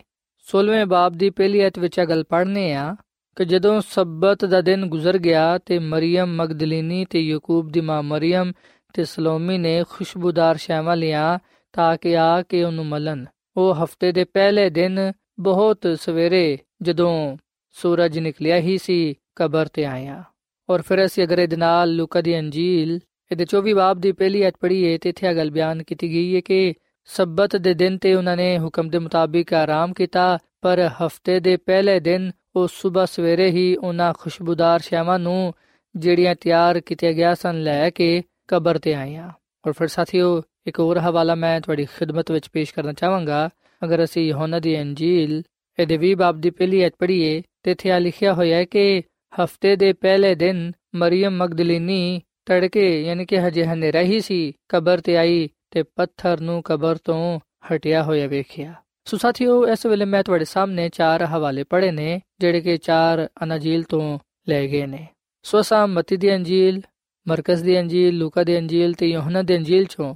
16ਵੇਂ 0.52 0.86
ਬਾਬ 0.86 1.12
ਦੀ 1.12 1.30
ਪਹਿਲੀ 1.30 1.60
ਆਇਤ 1.60 1.78
ਵਿੱਚ 1.78 1.98
ਇਹ 1.98 2.06
ਗੱਲ 2.06 2.24
ਪੜ੍ਹਨੇ 2.24 2.74
ਆ 2.74 2.96
ਕਿ 3.36 3.44
ਜਦੋਂ 3.44 3.80
ਸਬਤ 3.80 4.44
ਦਾ 4.44 4.60
ਦਿਨ 4.60 4.86
ਗੁਜ਼ਰ 4.86 5.18
ਗਿਆ 5.18 5.58
ਤੇ 5.58 5.78
ਮਰੀਮ 5.78 6.26
ਮਗਦਲੀਨੀ 6.36 7.04
ਤੇ 7.04 7.20
ਯਾਕੂਬ 7.20 7.70
ਦੀ 7.70 7.80
ਮਾਂ 7.80 8.02
ਮਰੀਮ 8.02 8.52
ਤੇ 8.94 9.04
ਸਲੋਮੀ 9.04 9.58
ਨੇ 9.58 9.84
ਖੁਸ਼ਬੂਦਾਰ 9.90 10.56
ਸ਼ੈਵਾਂ 10.56 10.96
ਲਿਆ 10.96 11.38
ਤਾਂ 11.72 11.96
ਕਿ 11.96 12.16
ਆ 12.16 12.42
ਕੇ 12.42 12.64
ਉਹਨੂੰ 12.64 12.86
ਮਲਣ 12.86 13.24
ਉਹ 13.56 13.74
ਹਫ਼ਤੇ 13.74 14.12
ਦੇ 14.12 14.24
ਪਹਿਲੇ 14.24 14.70
ਦਿਨ 14.70 15.12
ਬਹੁਤ 15.40 15.86
ਸਵੇਰੇ 16.00 16.58
ਜਦੋਂ 16.82 17.36
ਸੂਰਜ 17.70 18.18
ਨਿਕਲਿਆ 18.18 18.56
ਹੀ 18.56 18.78
ਸੀ 18.78 19.14
ਕਬਰ 19.36 19.66
ਤੇ 19.66 19.84
ਆਇਆ। 19.84 20.24
ਔਰ 20.70 20.82
ਫਿਰ 20.82 21.04
ਅਸੀਂ 21.04 21.24
ਅਗਰ 21.24 21.38
ਇਹਦੇ 21.38 21.56
ਨਾਲ 21.56 21.94
ਲੂਕਾ 21.94 22.20
ਦੀ 22.20 22.38
ਅੰਜੀਲ, 22.38 23.00
ਇਹਦੇ 23.32 23.44
24 23.44 23.72
ਬਾਬ 23.72 24.00
ਦੀ 24.00 24.12
ਪਹਿਲੀ 24.12 24.42
ਆਇਤ 24.42 24.54
ਪੜ੍ਹੀਏ 24.60 24.98
ਤੇ 24.98 25.08
ਇੱਥੇ 25.08 25.26
ਇਹ 25.26 25.34
ਗੱਲ 25.34 25.50
ਬਿਆਨ 25.50 25.82
ਕੀਤੀ 25.82 26.10
ਗਈ 26.10 26.36
ਹੈ 26.36 26.40
ਕਿ 26.40 26.74
ਸਬਤ 27.04 27.56
ਦੇ 27.56 27.74
ਦਿਨ 27.74 27.98
ਤੇ 27.98 28.14
ਉਹਨਾਂ 28.14 28.36
ਨੇ 28.36 28.58
ਹੁਕਮ 28.58 28.88
ਦੇ 28.88 28.98
ਮੁਤਾਬਿਕ 28.98 29.54
ਆਰਾਮ 29.54 29.92
ਕੀਤਾ, 29.92 30.38
ਪਰ 30.60 30.90
ਹਫ਼ਤੇ 31.06 31.40
ਦੇ 31.40 31.56
ਪਹਿਲੇ 31.56 32.00
ਦਿਨ 32.00 32.30
ਉਹ 32.56 32.68
ਸਵੇਰ 32.68 33.06
ਸਵੇਰੇ 33.06 33.50
ਹੀ 33.50 33.76
ਉਹਨਾਂ 33.76 34.12
ਖੁਸ਼ਬੂਦਾਰ 34.18 34.80
ਸ਼ੈਵਾਂ 34.80 35.18
ਨੂੰ 35.18 35.54
ਜਿਹੜੀਆਂ 35.96 36.34
ਤਿਆਰ 36.34 36.80
ਕੀਤੀਆਂ 36.80 37.12
ਗਿਆ 37.12 37.34
ਸਨ 37.34 37.62
ਲੈ 37.62 37.90
ਕੇ 37.90 38.22
ਕਬਰ 38.48 38.78
ਤੇ 38.78 38.94
ਆਈਆਂ। 38.94 39.30
ਔਰ 39.66 39.72
ਫਿਰ 39.72 39.86
ਸਾਥੀਓ, 39.86 40.42
ਇੱਕ 40.66 40.80
ਹੋਰ 40.80 40.98
ਹਵਾਲਾ 40.98 41.34
ਮੈਂ 41.34 41.60
ਤੁਹਾਡੀ 41.60 41.84
ਖਿਦਮਤ 41.84 42.30
ਵਿੱਚ 42.30 42.48
ਪੇਸ਼ 42.52 42.74
ਕਰਨਾ 42.74 42.92
ਚਾਹਾਂਗਾ। 42.92 43.50
ਅਗਰ 43.84 44.04
ਅਸੀਂ 44.04 44.28
ਯਹੋਨਾ 44.28 44.58
ਦੀ 44.58 44.80
ਅੰਜੀਲ 44.80 45.42
ਇਹਦੇ 45.78 45.96
20 45.96 46.14
ਬਾਬ 46.14 46.40
ਦੀ 46.40 46.50
ਪਹਿਲੀ 46.50 46.82
ਆਇਤ 46.82 46.94
ਪੜ੍ਹੀਏ, 46.98 47.42
ਤੇ 47.62 47.70
ਇੱਥੇ 47.70 47.90
ਆ 47.90 47.98
ਲਿਖਿਆ 47.98 48.34
ਹੋਇਆ 48.34 48.56
ਹੈ 48.56 48.64
ਕਿ 48.64 49.02
ਹਫ਼ਤੇ 49.44 49.76
ਦੇ 49.76 49.92
ਪਹਿਲੇ 49.92 50.34
ਦਿਨ 50.34 50.72
ਮਰੀਮ 50.94 51.30
ਮਗਦਲੀਨੀ 51.30 52.20
ਤੜਕੇ, 52.46 53.02
ਯਾਨੀ 53.02 53.26
ਕਿ 53.26 53.40
ਹਜੇ 53.40 53.64
ਹਨੇਰਾ 53.64 54.00
ਹੀ 54.00 54.20
ਸੀ, 54.20 54.52
ਕਬਰ 54.68 55.00
ਤੇ 55.00 55.16
ਆਈ। 55.16 55.48
ਤੇ 55.72 55.82
ਪੱਥਰ 55.82 56.40
ਨੂੰ 56.40 56.62
ਕਬਰ 56.62 56.96
ਤੋਂ 56.96 57.40
ਹਟਿਆ 57.74 58.02
ਹੋਇਆ 58.02 58.26
ਵੇਖਿਆ। 58.26 58.74
ਸੋ 59.04 59.16
ਸਾਥੀਓ, 59.16 59.68
ਇਸ 59.68 59.86
ਵੇਲੇ 59.86 60.04
ਮੈਂ 60.04 60.22
ਤੁਹਾਡੇ 60.22 60.44
ਸਾਹਮਣੇ 60.44 60.88
ਚਾਰ 60.88 61.24
ਹਵਾਲੇ 61.24 61.64
ਪੜ੍ਹੇ 61.64 61.90
ਨੇ, 61.90 62.20
ਜਿਹੜੇ 62.40 62.60
ਕਿ 62.60 62.76
ਚਾਰ 62.76 63.28
ਅਨਾਜੀਲ 63.42 63.82
ਤੋਂ 63.82 64.18
ਲਏ 64.48 64.68
ਗਏ 64.68 64.86
ਨੇ। 64.86 65.08
ਸੋ 65.42 65.60
ਅਸਾਂ 65.60 65.88
ਮਤੀ 65.88 66.16
ਦੀ 66.16 66.34
ਅੰਜੀਲ, 66.34 66.82
ਮਰਕਜ਼ 67.28 67.64
ਦੀ 67.64 67.80
ਅੰਜੀਲ, 67.80 68.16
ਲੂਕਾ 68.16 68.44
ਦੀ 68.44 68.58
ਅੰਜੀਲ 68.58 68.92
ਤੇ 68.92 69.06
ਯੋਹਨਾ 69.06 69.42
ਦੀ 69.42 69.56
ਅੰਜੀਲ 69.56 69.84
ਚੋਂ 69.84 70.14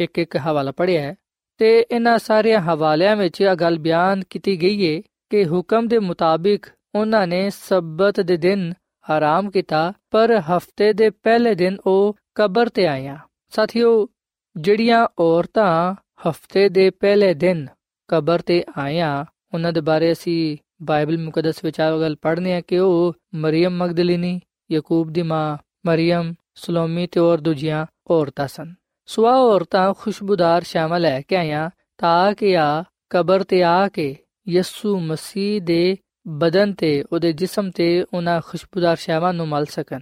ਇੱਕ 0.00 0.18
ਇੱਕ 0.18 0.36
ਹਵਾਲਾ 0.36 0.72
ਪੜ੍ਹਿਆ 0.72 1.02
ਹੈ। 1.02 1.14
ਤੇ 1.58 1.86
ਇਹਨਾਂ 1.90 2.18
ਸਾਰੇ 2.18 2.56
ਹਵਾਲਿਆਂ 2.56 3.16
ਵਿੱਚ 3.16 3.40
ਇਹ 3.40 3.54
ਗੱਲ 3.54 3.78
ਬਿਆਨ 3.78 4.22
ਕੀਤੀ 4.30 4.62
ਗਈ 4.62 4.96
ਹੈ 4.96 5.02
ਕਿ 5.30 5.44
ਹੁਕਮ 5.44 5.88
ਦੇ 5.88 5.98
ਮੁਤਾਬਿਕ 5.98 6.66
ਉਹਨਾਂ 6.94 7.26
ਨੇ 7.26 7.50
ਸਬਤ 7.50 8.20
ਦੇ 8.20 8.36
ਦਿਨ 8.36 8.72
ਆਰਾਮ 9.10 9.50
ਕੀਤਾ, 9.50 9.92
ਪਰ 10.10 10.36
ਹਫ਼ਤੇ 10.36 10.92
ਦੇ 10.92 11.10
ਪਹਿਲੇ 11.10 11.54
ਦਿਨ 11.54 11.76
ਉਹ 11.86 12.16
ਕਬਰ 12.34 12.68
ਤੇ 12.68 12.86
ਆਇਆ। 12.86 13.18
ਸਾਥੀਓ 13.50 14.08
ਜਿਹੜੀਆਂ 14.56 15.08
ਔਰਤਾਂ 15.18 15.94
ਹਫ਼ਤੇ 16.28 16.68
ਦੇ 16.68 16.90
ਪਹਿਲੇ 16.90 17.34
ਦਿਨ 17.34 17.66
ਕਬਰ 18.08 18.38
ਤੇ 18.38 18.64
ਆਇਆ, 18.78 19.24
ਉਹਨਾਂ 19.54 19.72
ਦੇ 19.72 19.80
ਬਾਰੇ 19.80 20.12
ਅਸੀਂ 20.12 20.56
ਬਾਈਬਲ 20.82 21.18
ਮੁਕੱਦਸ 21.18 21.64
ਵਿੱਚ 21.64 21.80
ਆ 21.80 21.98
ਗੱਲ 21.98 22.16
ਪੜ੍ਹਨੇ 22.16 22.54
ਆ 22.54 22.60
ਕਿ 22.60 22.78
ਉਹ 22.78 23.14
ਮਰੀਮ 23.34 23.76
ਮਗਦਲੀਨੀ, 23.76 24.40
ਯਾਕੂਬ 24.72 25.10
ਦੀ 25.10 25.22
ਮਾਂ 25.22 25.58
ਮਰੀਮ, 25.86 26.34
ਸਲੋਮੀ 26.54 27.06
ਤੇ 27.06 27.20
ਹੋਰ 27.20 27.40
ਦੂਜੀਆਂ 27.40 27.86
ਔਰਤਾਂ 28.10 28.48
ਸਨ। 28.48 28.74
ਸਵਾ 29.06 29.36
ਔਰਤਾਂ 29.36 29.94
ਖੁਸ਼ਬੂਦਾਰ 29.94 30.62
ਸ਼ਾਮਲ 30.62 31.00
ਲੈ 31.00 31.20
ਕੇ 31.20 31.36
ਆਇਆ 31.36 31.70
ਤਾਂ 31.98 32.32
ਕਿ 32.32 32.56
ਆ 32.58 32.84
ਕਬਰ 33.10 33.42
ਤੇ 33.42 33.62
ਆ 33.62 33.88
ਕੇ 33.88 34.16
ਯਿਸੂ 34.48 35.00
ਮਸੀਹ 35.00 35.62
ਦੇ 35.62 35.96
ਬਦਨ 36.28 36.72
ਤੇ 36.72 37.04
ਉਹਦੇ 37.12 37.32
ਜਿਸਮ 37.32 37.70
ਤੇ 37.70 38.04
ਉਹਨਾਂ 38.14 38.40
ਖੁਸ਼ਬੂਦਾਰ 38.46 38.96
ਸ਼ਾਵਾਂ 38.96 39.34
ਨੂੰ 39.34 39.48
ਮਲ 39.48 39.64
ਸਕਣ। 39.64 40.00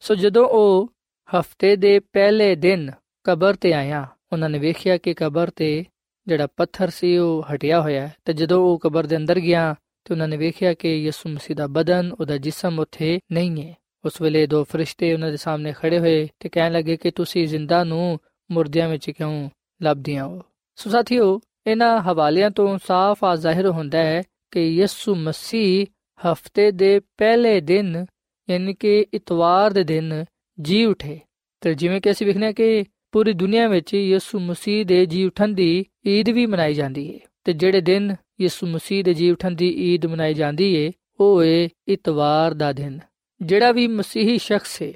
ਸੋ 0.00 0.14
ਜਦੋਂ 0.14 0.46
ਉਹ 0.46 0.92
ਹਫ਼ਤੇ 1.28 1.76
ਦੇ 1.76 1.98
ਪਹਿਲੇ 1.98 2.54
ਦਿਨ 2.54 2.90
ਕਬਰ 3.24 3.54
ਤੇ 3.54 3.72
ਆਇਆ, 3.72 4.06
ਉਹਨਾਂ 4.32 4.50
ਨੇ 4.50 4.58
ਵੇਖਿਆ 4.58 4.96
ਕਿ 4.96 5.14
ਕਬਰ 5.14 5.50
ਤੇ 5.50 5.84
ਜਿਹੜਾ 6.26 6.48
ਪੱਥਰ 6.56 6.90
ਸੀ, 6.90 7.16
ਉਹ 7.16 7.44
ਹਟਿਆ 7.54 7.80
ਹੋਇਆ 7.80 8.08
ਤੇ 8.24 8.32
ਜਦੋਂ 8.32 8.60
ਉਹ 8.60 8.78
ਕਬਰ 8.78 9.06
ਦੇ 9.06 9.16
ਅੰਦਰ 9.16 9.40
ਗਿਆ, 9.40 9.74
ਤੇ 10.04 10.14
ਉਹਨਾਂ 10.14 10.28
ਨੇ 10.28 10.36
ਵੇਖਿਆ 10.36 10.74
ਕਿ 10.74 10.96
ਯਿਸੂ 10.96 11.28
ਮਸੀਹ 11.28 11.56
ਦਾ 11.56 11.66
ਬਦਨ, 11.66 12.12
ਉਹਦਾ 12.20 12.38
ਜਿਸਮ 12.38 12.78
ਉੱਥੇ 12.78 13.18
ਨਹੀਂ 13.32 13.62
ਹੈ। 13.62 13.74
ਉਸ 14.04 14.20
ਵੇਲੇ 14.20 14.46
ਦੋ 14.46 14.64
ਫਰਿਸ਼ਤੇ 14.64 15.14
ਉਹਨਾਂ 15.14 15.30
ਦੇ 15.30 15.36
ਸਾਹਮਣੇ 15.36 15.72
ਖੜੇ 15.72 15.98
ਹੋਏ 15.98 16.28
ਤੇ 16.40 16.48
ਕਹਿਣ 16.48 16.72
ਲੱਗੇ 16.72 16.96
ਕਿ 16.96 17.10
ਤੁਸੀਂ 17.10 17.48
ਜ਼ਿੰਦਾ 17.48 17.84
ਨੂੰ 17.84 18.20
ਮੁਰਦਿਆਂ 18.50 18.88
ਵਿੱਚ 18.88 19.10
ਕਿਉਂ 19.10 19.50
ਲੱਭਦੀਆਂ 19.82 20.24
ਹੋ? 20.24 20.42
ਸੋ 20.76 20.90
ਸਾਥੀਓ, 20.90 21.40
ਇਹਨਾਂ 21.66 22.00
ਹਵਾਲਿਆਂ 22.00 22.50
ਤੋਂ 22.50 22.78
ਸਾਫ਼ 22.86 23.24
ਆ 23.24 23.36
ਜ਼ਾਹਿਰ 23.36 23.66
ਹੁੰਦਾ 23.66 23.98
ਹੈ 23.98 24.22
ਕਿ 24.50 24.60
ਯਿਸੂ 24.60 25.14
ਮਸੀਹ 25.14 25.86
ਹਫ਼ਤੇ 26.26 26.70
ਦੇ 26.70 27.00
ਪਹਿਲੇ 27.00 27.60
ਦਿਨ, 27.60 28.06
ਯਾਨੀ 28.50 28.74
ਕਿ 28.74 29.06
ਇਤਵਾਰ 29.14 29.70
ਦੇ 29.70 29.84
ਦਿਨ, 29.84 30.24
ਜੀ 30.60 30.84
ਉਠੇ। 30.84 31.20
ਤੇ 31.60 31.74
ਜਿਵੇਂ 31.74 32.00
ਕਿ 32.00 32.10
ਅਸੀਂ 32.10 32.26
ਵੇਖਨੇ 32.26 32.52
ਕਿ 32.52 32.84
ਪੂਰੀ 33.14 33.32
ਦੁਨੀਆ 33.32 33.68
ਵਿੱਚ 33.68 33.94
ਯਿਸੂ 33.94 34.38
ਮਸੀਹ 34.38 34.86
ਦੇ 34.86 35.06
ਜੀ 35.06 35.24
ਉਠਣ 35.24 35.48
ਦੀ 35.48 35.84
ਈਦ 36.06 36.28
ਵੀ 36.28 36.46
ਮਨਾਈ 36.46 36.74
ਜਾਂਦੀ 36.74 37.14
ਹੈ 37.14 37.18
ਤੇ 37.44 37.52
ਜਿਹੜੇ 37.52 37.80
ਦਿਨ 37.80 38.16
ਯਿਸੂ 38.40 38.66
ਮਸੀਹ 38.66 39.04
ਦੇ 39.04 39.14
ਜੀ 39.14 39.30
ਉਠਣ 39.30 39.50
ਦੀ 39.50 39.94
ਈਦ 39.94 40.06
ਮਨਾਈ 40.06 40.34
ਜਾਂਦੀ 40.34 40.86
ਹੈ 40.86 40.92
ਉਹ 41.20 41.44
ਹੈ 41.44 41.68
ਇਤਵਾਰ 41.88 42.54
ਦਾ 42.54 42.72
ਦਿਨ। 42.72 42.98
ਜਿਹੜਾ 43.42 43.72
ਵੀ 43.72 43.86
ਮਸੀਹੀ 43.86 44.38
ਸ਼ਖਸ 44.38 44.82
ਹੈ 44.82 44.92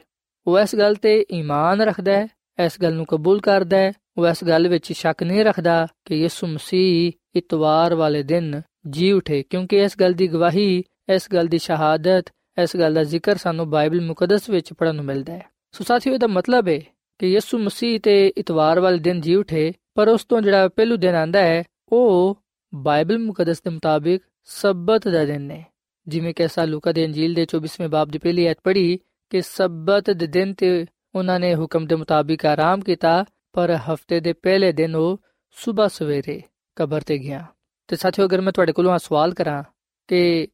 ਉਹ 0.47 0.61
ਇਸ 0.61 0.77
ਗੱਲ 0.77 0.95
ਤੇ 0.95 1.27
ਈਮਾਨ 1.33 1.81
ਰੱਖਦਾ 1.81 2.13
ਹੈ, 2.13 2.29
ਇਸ 2.65 2.73
ਗੱਲ 2.83 2.95
ਨੂੰ 2.95 3.07
ਕਬੂਲ 3.07 3.41
ਕਰਦਾ 3.41 3.77
ਹੈ, 3.77 3.93
ਉਹ 4.19 4.29
ਇਸ 4.29 4.45
ਗੱਲ 4.45 4.69
ਵਿੱਚ 4.69 4.93
ਸ਼ੱਕ 4.93 5.23
ਨਹੀਂ 5.23 5.45
ਰੱਖਦਾ 5.45 5.87
ਕਿ 6.05 6.15
ਯਿਸੂ 6.17 6.47
ਮਸੀਹ 6.47 7.13
ਇਤਵਾਰ 7.37 7.95
ਵਾਲੇ 7.95 8.23
ਦਿਨ 8.23 8.63
ਜੀ 8.91 9.13
ਉਠੇ। 9.13 9.43
ਕਿਉਂਕਿ 9.43 9.77
ਇਸ 9.77 9.97
ਗੱਲ 10.01 10.13
ਦੀ 10.13 10.27
ਗਵਾਹੀ, 10.27 10.85
ਇਸ 11.15 11.29
ਗੱਲ 11.33 11.47
ਦੀ 11.47 11.59
ਸ਼ਹਾਦਤ, 11.59 12.25
ਇਸ 12.63 12.77
ਗੱਲ 12.77 12.95
ਦਾ 12.95 13.05
ਜ਼ਿਕਰ 13.05 13.37
ਸਾਨੂੰ 13.37 13.71
ਬਾਈਬਲ 13.71 14.01
ਮੁਕੱਦਸ 14.01 14.51
ਵਿੱਚ 14.51 14.73
ਪੜਨ 14.73 14.97
ਨੂੰ 14.97 15.05
ਮਿਲਦਾ 15.05 15.33
ਹੈ। 15.33 15.47
ਸੋ 15.73 15.85
ਸਾਥੀਓ, 15.85 16.15
ਇਹਦਾ 16.15 16.27
ਮਤਲਬ 16.27 16.69
ਹੈ 16.69 16.81
ਕਿ 17.19 17.27
ਯਿਸੂ 17.27 17.59
ਮਸੀਹ 17.59 18.01
ਤੇ 18.01 18.29
ਇਤਵਾਰ 18.29 18.81
ਵਾਲੇ 18.81 18.99
ਦਿਨ 18.99 19.21
ਜੀ 19.21 19.35
ਉਠੇ, 19.35 19.73
ਪਰ 19.95 20.09
ਉਸ 20.09 20.25
ਤੋਂ 20.25 20.41
ਜਿਹੜਾ 20.41 20.69
ਪਹਿਲੂ 20.69 20.97
ਦਿਨ 20.97 21.15
ਆਂਦਾ 21.15 21.43
ਹੈ, 21.43 21.65
ਉਹ 21.89 22.39
ਬਾਈਬਲ 22.75 23.19
ਮੁਕੱਦਸ 23.19 23.63
ਦੇ 23.63 23.71
ਮੁਤਾਬਿਕ 23.71 24.23
ਸਬਤ 24.45 25.09
ਦਾ 25.09 25.25
ਦਿਨ 25.25 25.51
ਹੈ 25.51 25.67
ਜਿਵੇਂ 26.09 26.35
ਕਿ 26.35 26.47
ਅਸਾਂ 26.47 26.67
ਲੂਕਾ 26.67 26.93
ਦੇ 26.93 27.07
ਅੰਜੀਲ 27.07 27.35
ਦੇ 27.35 27.47
24ਵੇਂ 27.47 27.89
ਬਾਬ 27.89 28.09
ਦੀ 28.09 28.19
ਪਹਿਲੀ 28.19 28.45
ਐਤ 28.45 28.59
ਪੜ੍ਹੀ 28.65 28.99
ਕਿ 29.31 29.43
ਸਬਤ 29.43 30.11
ਦੇ 30.11 30.27
ਦਿਨ 30.27 30.55
ਤੇ 30.55 30.87
ਉਹਨਾਂ 31.15 31.41
ਨੇ 31.41 31.55
ਹੁਕਮ 31.55 31.87
ਦੇ 31.87 31.95
ਮੁਤਾਬਿਕ 31.95 32.47
ਆਰਾਮ 32.47 32.81
ਕੀਤਾ, 32.81 33.25
ਪਰ 33.53 33.71
ਹਫ਼ਤੇ 33.71 34.21
ਦੇ 34.21 34.33
ਪਹਿਲੇ 34.33 34.73
ਦਿਨ 34.73 34.95
ਉਹ 34.95 35.21
ਸਵੇਰ 35.51 35.89
ਸਵੇਰੇ 35.89 36.43
ਕਬਰ 36.77 37.01
ਤੇ 37.01 37.19
ਗਿਆ। 37.19 37.45
ਤੇ 37.89 37.97
ਸਾਥੀਓ, 37.97 38.25
ਅਗਰ 38.25 38.41
ਮੈਂ 38.41 38.53
ਤੁਹਾਡੇ 38.53 38.73
ਕੋਲੋਂ 38.73 38.93
ਆ 38.93 38.99
ਸਵਾਲ 38.99 39.35
ਕਰਾਂ 39.35 39.63
ਕਿ 40.09 40.49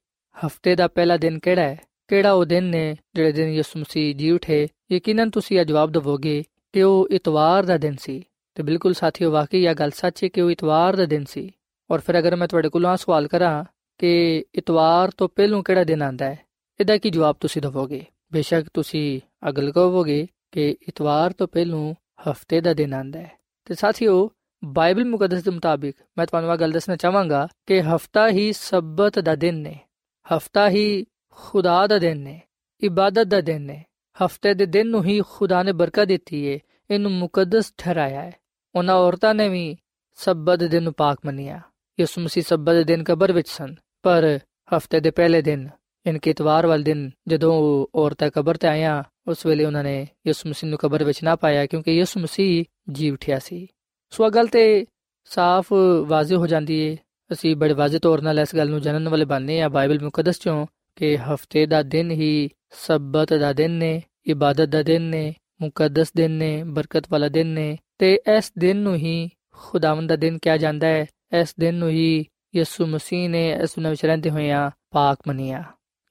ਹਫ਼ਤੇ 0.47 0.75
ਦਾ 0.75 0.89
ਪਹਿਲਾ 0.89 1.17
ਦਿਨ 1.17 1.39
ਕਿਹੜਾ 1.39 1.63
ਹੈ? 1.63 1.81
ਕਿਹੜਾ 2.09 2.33
ਉਹ 2.33 2.45
ਦਿਨ 2.45 2.65
ਨੇ 2.65 2.97
ਜਿਹੜੇ 3.15 3.33
ਦਿਨ 3.33 3.49
ਯਿਸੂ 3.49 3.79
ਮਸੀਹ 3.79 4.15
ਜੀ 4.15 4.31
ਉਠੇ? 4.31 4.69
ਯਕੀਨਨ 4.93 5.31
ਤੁਸੀਂ 5.31 5.61
ਇਹ 5.61 5.65
ਜਵਾਬ 5.65 5.93
ਦਿਵੋਗੇ 5.93 6.43
ਕਿ 6.75 6.83
ਉਹ 6.83 7.09
ਇਤਵਾਰ 7.11 7.63
ਦਾ 7.63 7.79
ਦਿਨ 7.79 7.97
ਸੀ। 7.97 8.23
ਤੇ 8.55 8.63
ਬਿਲਕੁਲ 8.63 8.95
ਸਾਥੀਓ, 8.95 9.31
ਵਾਕਈ 9.31 9.65
ਇਹ 9.65 9.75
ਗੱਲ 9.75 9.91
ਸੱਚ 9.91 10.25
ਹੈ 10.25 10.29
ਕਿ 10.29 10.41
ਉਹ 10.41 10.51
ਇਤਵਾਰ 10.51 10.97
ਦਾ 10.97 11.05
ਦਿਨ 11.05 11.25
ਸੀ। 11.25 11.51
ਔਰ 11.91 11.99
ਫਿਰ 11.99 12.19
ਅਗਰ 12.19 12.37
ਮੈਂ 12.37 12.49
ਤੁਹਾਡੇ 12.49 12.69
ਕੋਲੋਂ 12.69 12.91
ਆ 12.91 12.97
ਸਵਾਲ 12.97 13.27
ਕਰਾਂ 13.27 13.65
ਕਿ 13.99 14.45
ਇਤਵਾਰ 14.55 15.11
ਤੋਂ 15.17 15.29
ਪਹਿਲੋਂ 15.29 15.63
ਕਿਹੜਾ 15.63 15.85
ਦਿਨ 15.85 16.03
ਆਂਦਾ 16.03 16.25
ਹੈ, 16.25 16.39
ਇਹਦਾ 16.81 16.97
ਕੀ 16.97 17.11
ਜਵਾਬ 17.11 17.37
ਤੁਸੀਂ 17.41 17.63
ਦਿਵੋਗੇ? 17.63 18.07
ਬੇਸ਼ੱਕ 18.33 18.67
ਤੁਸੀਂ 18.75 19.21
ਅਗਲ 19.49 19.73
ਕਹੋਗੇ 19.73 20.27
ਕਿ 20.53 20.77
ਇਤਵਾਰ 20.89 21.33
ਤੋਂ 21.33 21.49
ਪਹਿਲੋਂ 21.49 21.95
ਹਫ਼ਤੇ 22.31 22.61
ਦਾ 22.61 22.75
ਦਿਨ 22.75 22.95
ਆਂਦਾ 22.95 23.21
ਹੈ। 23.21 23.33
ਤੇ 23.65 23.75
ਸਾਥੀਓ, 23.75 24.31
ਬਾਈਬਲ 24.65 25.05
ਮੁਕੱਦਸ 25.05 25.43
ਦੇ 25.43 25.51
ਮੁਤਾਬਿਕ 25.51 25.97
ਮੈਂ 26.19 26.27
ਤੁਹਾਨੂੰ 26.27 26.53
ਇਹ 26.53 26.59
ਗੱਲ 26.59 26.71
ਦੱਸਣਾ 26.71 26.97
ਚਾਹਾਂਗਾ 26.97 27.49
ਕਿ 27.67 27.81
ਹਫਤਾ 27.83 28.29
ਹੀ 28.29 28.53
ਸਬਤ 28.53 29.19
ਦਾ 29.19 29.35
ਦਿਨ 29.35 29.55
ਨੇ। 29.55 29.81
ਹਫਤਾ 30.37 30.69
ਹੀ 30.69 31.07
ਖੁਦਾ 31.31 31.87
ਦਾ 31.87 31.99
ਦਿਨ 31.99 32.19
ਨੇ, 32.19 32.41
ਇਬਾਦਤ 32.81 33.25
ਦਾ 33.25 33.41
ਦਿਨ 33.41 33.63
ਨੇ। 33.63 33.85
ਹਫ਼ਤੇ 34.25 34.55
ਦੇ 34.55 34.67
ਦਿਨ 34.67 34.87
ਨੂੰ 34.87 35.05
ਹੀ 35.05 35.21
ਖੁਦਾ 35.31 35.63
ਨੇ 35.63 35.73
ਬਰਕਤ 35.73 36.05
ਦਿੱਤੀ 36.05 36.53
ਹੈ 36.53 36.59
ਇਹਨੂੰ 36.91 37.13
ਮੁਕੱਦਸ 37.13 37.75
ਠਹਿਰਾਇਆ 37.79 38.23
ਹੈ। 38.23 38.33
ਉਹਨਾਂ 38.75 38.95
ਔਰਤਾਂ 38.95 39.35
ਨੇ 39.35 39.49
ਵੀ 39.49 39.77
ਸਬਤ 40.15 40.59
ਦੇ 40.59 40.69
ਦਿਨ 40.69 40.83
ਨੂੰ 40.83 40.93
ਪਾਕ 40.93 41.19
ਮੰਨਿਆ। 41.27 41.61
ਯਿਸੂ 42.01 42.21
ਮਸੀਹ 42.21 42.43
ਸਬਤ 42.43 42.75
ਦੇ 42.75 42.85
ਦਿਨ 42.85 43.05
ਕਬਰ 43.05 43.33
ਵਿੱਚ 43.33 43.49
ਸਨ, 43.49 43.75
ਪਰ 44.03 44.39
ਹਫ਼ਤੇ 44.77 45.01
ਦੇ 45.01 45.11
ਪਹਿਲੇ 45.11 45.43
ਦਿਨ 45.43 45.69
ਇਨਕੇ 46.07 46.31
ਇਤਵਾਰ 46.31 46.67
ਵਾਲੇ 46.67 46.83
ਦਿਨ, 46.83 47.11
ਜਦੋਂ 47.29 47.55
ਉਹ 47.55 47.91
ਔਰਤਾਂ 47.95 48.31
ਕਬਰ 48.31 48.57
ਤੇ 48.57 48.69
ਆਇਆ 48.69 49.05
ਉਸ 49.29 49.47
ਵੇਲੇ 49.47 49.65
ਉਹਨਾਂ 49.65 49.85
ਨੇ 49.85 50.09
ਯਿਸੂ 50.27 50.49
ਮਸੀਹ 50.49 50.71
ਨੂੰ 50.71 50.79
ਕਬਰ 50.79 51.05
ਵਿੱਚ 51.05 51.25
ਨਾ 51.25 51.37
ਪਾਇਆ, 51.37 51.67
ਕਿਉਂਕਿ 51.67 51.93
ਯਿਸੂ 51.93 52.21
ਮਸੀਹ 52.21 52.65
ਜੀ 52.93 53.11
ਉਠਿਆ 53.11 53.39
ਸੀ। 53.39 53.67
ਸੋ 54.11 54.31
ਗੱਲ 54.31 54.47
ਤੇ 54.47 54.87
ਸਾਫ਼ 55.25 55.73
ਵਾਜ਼ਿਹ 56.07 56.39
ਹੋ 56.39 56.47
ਜਾਂਦੀ 56.47 56.79
ਏ। 56.79 56.97
ਅਸੀਂ 57.33 57.57
ਬੜੇ 57.57 57.75
ਵਾਜ਼ਿਹ 57.75 58.01
ਤੌਰ 58.01 58.21
ਨਾਲ 58.23 58.39
ਇਸ 58.39 58.57
ਗੱਲ 58.57 58.71
ਨੂੰ 58.71 58.81
ਜਾਣਨ 58.81 59.09
ਵਾਲੇ 59.09 59.25
ਬਣਨੇ 59.25 59.61
ਆ 59.61 59.69
ਬਾਈਬਲ 59.69 60.03
ਮੁਕੱਦਸ 60.03 60.39
ਚੋਂ, 60.39 60.67
ਕਿ 60.97 61.17
ਹਫ਼ਤੇ 61.17 61.67
ਦਾ 61.67 61.83
ਦਿਨ 61.83 62.11
ਹੀ 62.11 62.51
ਸਬਤ 62.77 63.35
ਦਾ 63.35 63.53
ਦਿਨ 63.53 63.71
ਨੇ 63.71 64.03
ਇਬਾਦਤ 64.27 64.69
ਦਾ 64.69 64.83
ਦਿਨ 64.83 65.03
ਨੇ 65.03 65.35
ਮੁਕੱਦਸ 65.61 66.13
ਦਿਨ 66.17 66.31
ਨੇ 66.31 66.65
ਬਰਕਤ 66.65 67.05
ਵਾਲਾ 67.11 67.29
ਦਿਨ 67.29 67.47
ਨੇ 67.47 67.79
ਤੇ 67.99 68.19
ਇਸ 68.39 68.53
ਦਿਨ 68.59 68.77
ਨੂੰ 68.77 68.95
ਹੀ 68.95 69.31
ਖੁਦਾਵੰਦ 69.53 70.09
ਦਾ 70.09 70.17
ਦਿਨ 70.17 70.39
ਕਿਹਾ 70.39 70.57
ਜਾਂਦਾ 70.57 70.87
ਹੈ। 70.87 71.07
ਇਸ 71.41 71.55
ਦਿਨ 71.61 71.75
ਨੂੰ 71.75 71.91
ਹੀ 71.91 72.25
ਯਿਸੂ 72.57 72.87
ਮਸੀਹ 72.87 73.29
ਨੇ 73.29 73.51
ਇਸ 73.51 73.79
ਨੂੰ 73.79 73.91
ਵਿੱਚ 73.91 74.07
ਰਹਿੰਦੇ 74.07 74.31
ਹੋਇਆਂ 74.31 74.71
ਪਾਕ 74.91 75.19
ਮੰਨਿਆ। 75.29 75.65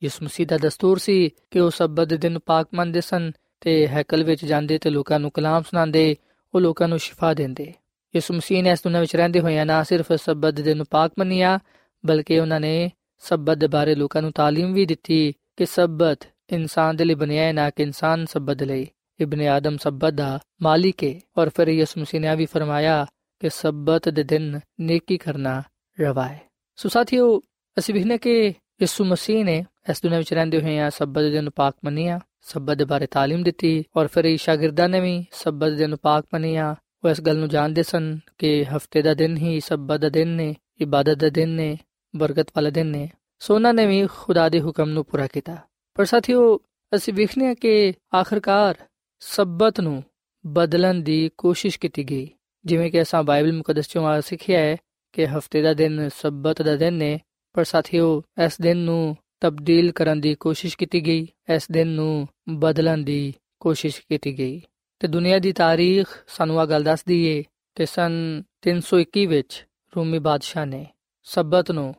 ਯਿਸੂ 0.03 0.25
ਮਸੀਹ 0.25 0.47
ਦਾ 0.47 0.57
ਦਸਤੂਰ 0.57 0.97
ਸੀ 0.97 1.29
ਕਿ 1.51 1.59
ਉਹ 1.59 1.71
ਸਬਤ 1.71 2.07
ਦੇ 2.07 2.17
ਦਿਨ 2.17 2.39
ਪਾਕ 2.39 2.67
ਮੰਨਦੇ 2.73 3.01
ਸਨ 3.01 3.31
ਤੇ 3.61 3.87
ਹੈਕਲ 3.87 4.23
ਵਿੱਚ 4.23 4.45
ਜਾਂਦੇ 4.45 4.77
ਤੇ 4.77 4.89
ਲੋਕਾਂ 4.89 5.19
ਨੂੰ 5.19 5.31
ਕਲਾਮ 5.31 5.63
ਸੁਣਾਉਂਦੇ, 5.63 6.15
ਉਹ 6.55 6.61
ਲੋਕਾਂ 6.61 6.87
ਨੂੰ 6.87 6.99
ਸ਼ਿਫਾ 6.99 7.33
ਦਿੰਦੇ। 7.33 7.73
ਯਿਸੂ 8.15 8.33
ਮਸੀਹ 8.33 8.63
ਨੇ 8.63 8.69
ਇਸ 8.69 8.79
ਦੁਨੀਆਂ 8.83 9.01
ਵਿੱਚ 9.01 9.15
ਰਹਿੰਦੇ 9.15 9.39
ਹੋਇਆਂ 9.39 9.65
ਨਾ 9.65 9.83
ਸਿਰਫ 9.83 10.13
ਸਬਤ 10.13 10.53
ਦੇ 10.53 10.63
ਦਿਨ 10.63 10.83
ਪਾਕ 10.83 11.11
ਮੰਨਿਆ, 11.19 11.59
ਬਲਕਿ 12.05 12.39
ਉਹਨਾਂ 12.39 12.59
ਨੇ 12.59 12.91
ਸਬਤ 13.19 13.57
ਦੇ 13.57 13.67
ਬਾਰੇ 13.67 13.95
ਲੋਕਾਂ 13.95 14.21
ਨੂੰ 14.21 14.31
ਤਾਲੀਮ 14.31 14.73
ਵੀ 14.73 14.85
ਦਿੱਤੀ 14.85 15.33
ਕਿ 15.57 15.65
ਸਬਤ 15.65 16.19
ਇਨਸਾਨ 16.53 16.95
ਦੇ 16.95 17.05
ਲਈ 17.05 17.15
ਬਣਿਆ 17.15 17.43
ਹੈ 17.43 17.53
ਨਾ 17.53 17.69
ਕਿ 17.69 17.83
ਇਨਸਾਨ 17.83 18.25
ਸਬਤ 18.25 18.57
ਦੇ 18.57 18.65
ਲਈ 18.65 18.87
ਇਬਨ 19.19 19.41
ਆਦਮ 19.47 19.77
ਸਬਤ 19.77 20.13
ਦਾ 20.13 20.39
ਮਾਲਿਕ 20.61 21.03
ਹੈ 21.03 21.13
ਔਰ 21.37 21.49
ਫਿਰ 21.49 21.67
ਯਿਸੂ 21.67 22.01
ਮਸੀਹ 22.01 22.21
ਨੇ 22.21 22.35
ਵੀ 22.35 22.45
ਫਰਮਾਇਆ 22.45 23.05
ਕਿ 23.41 23.49
ਸਬਤ 23.49 24.09
ਦੇ 24.09 24.23
ਦਿਨ 24.23 24.59
ਨੇਕੀ 24.79 25.17
ਕਰਨਾ 25.17 25.61
ਰਵਾ 25.97 26.27
ਹੈ 26.27 26.39
ਸੋ 26.77 26.89
ਸਾਥੀਓ 26.89 27.39
ਅਸੀਂ 27.77 27.93
ਵਿਖਨੇ 27.93 28.17
ਕਿ 28.17 28.53
ਯਿਸੂ 28.81 29.05
ਮਸੀਹ 29.05 29.43
ਨੇ 29.45 29.63
ਇਸ 29.89 30.01
ਦੁਨੀਆਂ 30.03 30.19
ਵਿੱਚ 30.19 30.33
ਰਹਿੰਦੇ 30.33 30.61
ਹੋਏ 30.61 30.77
ਆ 30.79 30.89
ਸਬਤ 30.89 31.21
ਦੇ 31.21 31.29
ਦਿਨ 31.29 31.49
ਪਾਕ 31.49 31.75
ਮੰਨਿਆ 31.85 32.19
ਸਬਤ 32.43 32.77
ਦੇ 32.77 32.85
ਬਾਰੇ 32.85 33.05
ਤਾਲੀਮ 33.05 33.43
ਦਿੱਤੀ 33.43 33.83
ਔਰ 33.97 34.07
ਫਿਰ 34.07 34.25
ਇਹ 34.25 34.37
ਸ਼ਾਗਿਰਦਾਂ 34.37 34.89
ਨੇ 34.89 34.99
ਵੀ 34.99 35.25
ਸਬਤ 35.31 35.69
ਦੇ 35.69 35.77
ਦਿਨ 35.77 35.95
ਪਾਕ 35.95 36.25
ਮੰਨਿਆ 36.33 36.75
ਉਹ 37.03 37.09
ਇਸ 37.09 37.21
ਗੱਲ 37.21 37.37
ਨੂੰ 37.37 37.49
ਜਾਣਦੇ 37.49 37.83
ਸਨ 37.83 38.17
ਕਿ 38.37 38.65
ਹਫ਼ਤੇ 38.65 39.01
ਦਾ 39.01 39.13
ਦਿਨ 39.13 39.37
ਹੀ 39.37 39.59
ਸਬਤ 39.59 39.99
ਦਾ 39.99 40.09
ਦਿਨ 40.09 40.27
ਨੇ 40.27 40.53
ਇਬਾਦਤ 40.81 41.17
ਦਾ 41.17 41.29
ਦਿਨ 41.29 41.49
ਨੇ 41.49 41.77
ਬਰਕਤ 42.13 42.49
ਵਾਲਾ 42.49 42.69
ਦਿਨ 42.69 42.87
ਨੇ 42.87 43.09
ਸੋ 43.41 43.53
ਉਹਨਾਂ 43.55 43.73
ਨੇ 43.73 43.85
ਵੀ 43.85 44.05
ਖੁਦਾ 44.07 44.49
ਦੇ 44.49 44.61
ਹੁਕਮ 44.61 44.89
ਨੂੰ 44.89 45.05
ਪੂਰਾ 45.05 45.27
ਕੀਤਾ 45.27 45.57
ਪਰ 45.95 46.05
ਸਾਥੀਓ, 46.05 46.59
ਅਸੀਂ 46.95 47.13
ਵਿਖਨੇ 47.13 47.47
ਆ 47.47 47.53
ਕਿ 47.53 47.93
ਆਖਰਕਾਰ 48.15 48.75
ਸਬਤ 49.19 49.81
ਨੂੰ 49.81 50.03
ਬਦਲਣ 50.45 50.95
ਦੀ 50.95 51.31
ਕੋਸ਼ਿਸ਼ 51.37 51.79
ਕੀਤੀ 51.79 52.03
ਗਈ। 52.03 52.29
ਜਿਵੇਂ 52.65 52.91
ਕਿ 52.91 53.01
ਅਸਾਂ 53.01 53.23
ਬਾਈਬਲ 53.23 53.53
ਮੁਕੱਦਸ 53.53 53.87
ਚੋਂ 53.87 54.05
ਆ 54.05 54.21
ਸਿੱਖਿਆ 54.21 54.59
ਹੈ 54.59 54.77
ਕਿ 55.13 55.25
ਹਫ਼ਤੇ 55.25 55.61
ਦਾ 55.61 55.73
ਦਿਨ 55.73 56.09
ਸਬਤ 56.09 56.61
ਦਾ 56.61 56.75
ਦਿਨ 56.75 56.93
ਨੇ 56.93 57.19
ਪਰ 57.53 57.63
ਸਾਥੀਓ, 57.63 58.23
ਇਸ 58.45 58.61
ਦਿਨ 58.61 58.77
ਨੂੰ 58.77 59.17
ਤਬਦੀਲ 59.39 59.91
ਕਰਨ 59.91 60.21
ਦੀ 60.21 60.35
ਕੋਸ਼ਿਸ਼ 60.35 60.77
ਕੀਤੀ 60.77 61.05
ਗਈ, 61.05 61.27
ਇਸ 61.55 61.71
ਦਿਨ 61.71 61.87
ਨੂੰ 61.87 62.27
ਬਦਲਣ 62.49 62.97
ਦੀ 62.97 63.33
ਕੋਸ਼ਿਸ਼ 63.59 64.01
ਕੀਤੀ 64.01 64.37
ਗਈ। 64.37 64.61
ਤੇ 64.99 65.07
ਦੁਨੀਆ 65.07 65.39
ਦੀ 65.39 65.53
ਤਾਰੀਖ 65.53 66.07
ਸਾਨੂੰ 66.27 66.59
ਆ 66.59 66.65
ਗੱਲ 66.65 66.83
ਦੱਸਦੀ 66.83 67.25
ਏ 67.25 67.43
ਕਿ 67.75 67.85
ਸਨ 67.85 68.43
321 68.61 69.25
ਵਿੱਚ 69.25 69.67
ਰੂਮੀ 69.95 70.19
ਬਾਦਸ਼ਾਹ 70.19 70.65
ਨੇ 70.65 70.85
ਸਬਤ 71.23 71.71
ਨੂੰ 71.71 71.95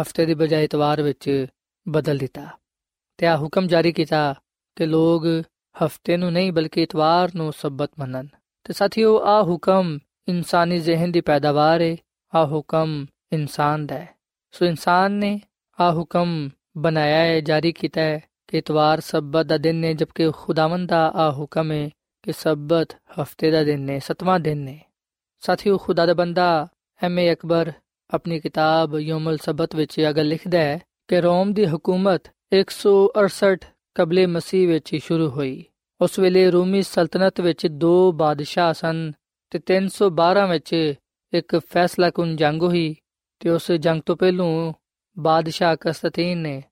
ਹਫ਼ਤੇ 0.00 0.26
ਦੀ 0.26 0.34
ਬਜਾਏ 0.34 0.64
ਇਤਵਾਰ 0.64 1.02
ਵਿੱਚ 1.02 1.46
ਬਦਲ 1.88 2.18
ਦਿੱਤਾ। 2.18 2.46
ਤੇ 3.16 3.26
ਆ 3.26 3.36
ਹੁਕਮ 3.36 3.66
ਜਾਰੀ 3.66 3.92
ਕੀਤਾ 3.92 4.34
ਕਿ 4.76 4.86
ਲੋਕ 4.86 5.26
ਹਫ਼ਤੇ 5.84 6.16
ਨੂੰ 6.16 6.32
ਨਹੀਂ 6.32 6.52
ਬਲਕਿ 6.52 6.82
ਇਤਵਾਰ 6.82 7.30
ਨੂੰ 7.34 7.52
ਸਬਤ 7.52 7.90
ਮੰਨਣ। 7.98 8.26
ਤੇ 8.64 8.72
ਸਾਥੀਓ, 8.72 9.20
ਆ 9.24 9.42
ਹੁਕਮ 9.42 9.98
ਇਨਸਾਨੀ 10.28 10.78
ਜ਼ਿਹਨ 10.78 11.12
ਦੀ 11.12 11.20
ਪੈਦਾਵਾਰ 11.20 11.82
ਹੈ 11.82 11.96
ਆ 12.34 12.46
ਹੁਕਮ 12.46 13.06
ਇਨਸਾਨ 13.32 13.86
ਦਾ 13.86 13.94
ਹੈ 13.94 14.08
ਸੋ 14.52 14.66
ਇਨਸਾਨ 14.66 15.12
ਨੇ 15.12 15.40
ਆ 15.80 15.92
ਹੁਕਮ 15.92 16.50
ਬਣਾਇਆ 16.76 17.16
ਹੈ 17.16 17.40
ਜਾਰੀ 17.40 17.72
ਕੀਤਾ 17.72 18.00
ਹੈ 18.00 18.22
ਕਿ 18.48 18.58
ਇਤਵਾਰ 18.58 19.00
ਸਬਤ 19.00 19.46
ਦਾ 19.46 19.58
ਦਿਨ 19.58 19.84
ਹੈ 19.84 19.92
ਜਦਕਿ 19.92 20.30
ਖੁਦਾਵੰਦ 20.30 20.88
ਦਾ 20.88 21.08
ਆ 21.08 21.30
ਹੁਕਮ 21.32 21.72
ਹੈ 21.72 21.90
ਕਿ 22.22 22.32
ਸਬਤ 22.32 22.94
ਹਫ਼ਤੇ 22.94 23.50
ਦਾ 23.50 23.64
ਦਿਨ 23.64 23.90
ਹੈ 23.90 23.98
ਸਤਵਾਂ 23.98 24.40
ਦਿਨ 24.40 24.58
ਨੇ 24.58 24.80
ਸਾਥੀਓ, 25.40 25.78
ਖੁਦਾ 25.78 26.06
ਦਾ 26.06 26.14
ਬੰਦਾ 26.14 26.68
ਐਮ 27.02 27.18
ਏ 27.18 27.32
ਅਕਬਰ 27.32 27.72
ਆਪਣੀ 28.10 28.40
ਕਿਤਾਬ 28.40 28.98
ਯੋਮਲ 28.98 29.36
ਸਬਤ 29.36 29.74
ਵਿੱਚ 29.74 29.98
ਇਹ 29.98 30.12
ਗੱਲ 30.12 30.28
ਲਿਖਦਾ 30.28 30.58
ਹੈ 30.58 30.80
ਕਿ 31.08 31.20
ਰੋਮ 31.20 31.52
ਦੀ 31.52 31.64
ਹਕੂਮਤ 31.64 32.33
168 32.54 33.56
ਕਬਲੇ 33.94 34.26
ਮਸੀਹ 34.26 34.68
ਵਿੱਚ 34.68 34.96
ਸ਼ੁਰੂ 34.96 35.30
ਹੋਈ। 35.30 35.64
ਉਸ 36.00 36.18
ਵੇਲੇ 36.18 36.50
ਰੂਮੀ 36.50 36.82
ਸਲਤਨਤ 36.82 37.40
ਵਿੱਚ 37.40 37.66
ਦੋ 37.66 38.12
ਬਾਦਸ਼ਾਹ 38.12 38.72
ਸਨ 38.72 39.12
ਤੇ 39.50 39.58
312 39.58 40.48
ਵਿੱਚ 40.50 40.94
ਇੱਕ 41.32 41.60
ਫੈਸਲਾ 41.70 42.10
ਕੁਨ 42.10 42.36
ਜੰਗ 42.36 42.62
ਹੋਈ 42.62 42.96
ਤੇ 43.40 43.50
ਉਸ 43.50 43.72
ਜੰਗ 43.72 44.02
ਤੋਂ 44.06 44.16
ਪਹਿਲੂ 44.16 44.72
ਬਾਦਸ਼ਾਹ 45.18 45.76
ਕਸਤੀਨ 45.80 46.38
ਨੇ 46.38 46.62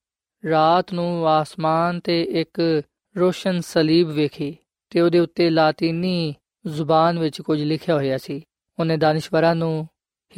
ਰਾਤ 0.51 0.93
ਨੂੰ 0.93 1.29
ਆਸਮਾਨ 1.29 2.01
ਤੇ 2.01 2.23
ਇੱਕ 2.23 2.83
ਰੋਸ਼ਨ 3.19 3.61
ਸਲੀਬ 3.61 4.09
ਵੇਖੀ 4.09 4.57
ਤੇ 4.91 5.01
ਉਹਦੇ 5.01 5.19
ਉੱਤੇ 5.19 5.51
ਲਾਤੀਨੀ 5.51 6.35
ਜ਼ੁਬਾਨ 6.67 7.19
ਵਿੱਚ 7.19 7.43
ਕੁਝ 7.43 7.63
ਲਿਖਿਆ 7.63 7.95
ਹੋਇਆ 7.95 8.19
ਸੀ। 8.19 8.43
ਉਹਨੇ 8.81 8.97
ਦਾਨਿਸ਼ਵਰਾਂ 8.97 9.55
ਨੂੰ, 9.55 9.89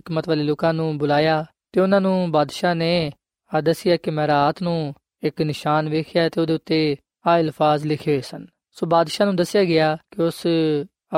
ਹਕਮਤ 0.00 0.28
ਵਾਲੇ 0.28 0.42
ਲੋਕਾਂ 0.42 0.74
ਨੂੰ 0.74 0.98
ਬੁਲਾਇਆ 0.98 1.46
ਤੇ 1.72 1.80
ਉਹਨਾਂ 1.80 2.00
ਨੂੰ 2.00 2.30
ਬਾਦਸ਼ਾਹ 2.30 2.74
ਨੇ 2.74 3.12
ਆ 3.54 3.60
ਦੱਸਿਆ 3.60 3.96
ਕਿ 3.96 4.10
ਮੈਂ 4.10 4.26
ਰਾਤ 4.26 4.62
ਨੂੰ 4.62 4.94
ਇੱਕ 5.24 5.42
ਨਿਸ਼ਾਨ 5.42 5.88
ਵੇਖਿਆ 5.88 6.28
ਤੇ 6.28 6.40
ਉਹਦੇ 6.40 6.52
ਉੱਤੇ 6.52 6.96
ਆ 7.26 7.40
ਅਲਫਾਜ਼ 7.40 7.86
ਲਿਖੇ 7.86 8.12
ਹੋਏ 8.12 8.20
ਸਨ। 8.20 8.46
ਸੋ 8.70 8.86
ਬਾਦਸ਼ਾਹ 8.86 9.26
ਨੂੰ 9.26 9.36
ਦੱਸਿਆ 9.36 9.64
ਗਿਆ 9.64 9.96
ਕਿ 10.10 10.22
ਉਸ 10.22 10.46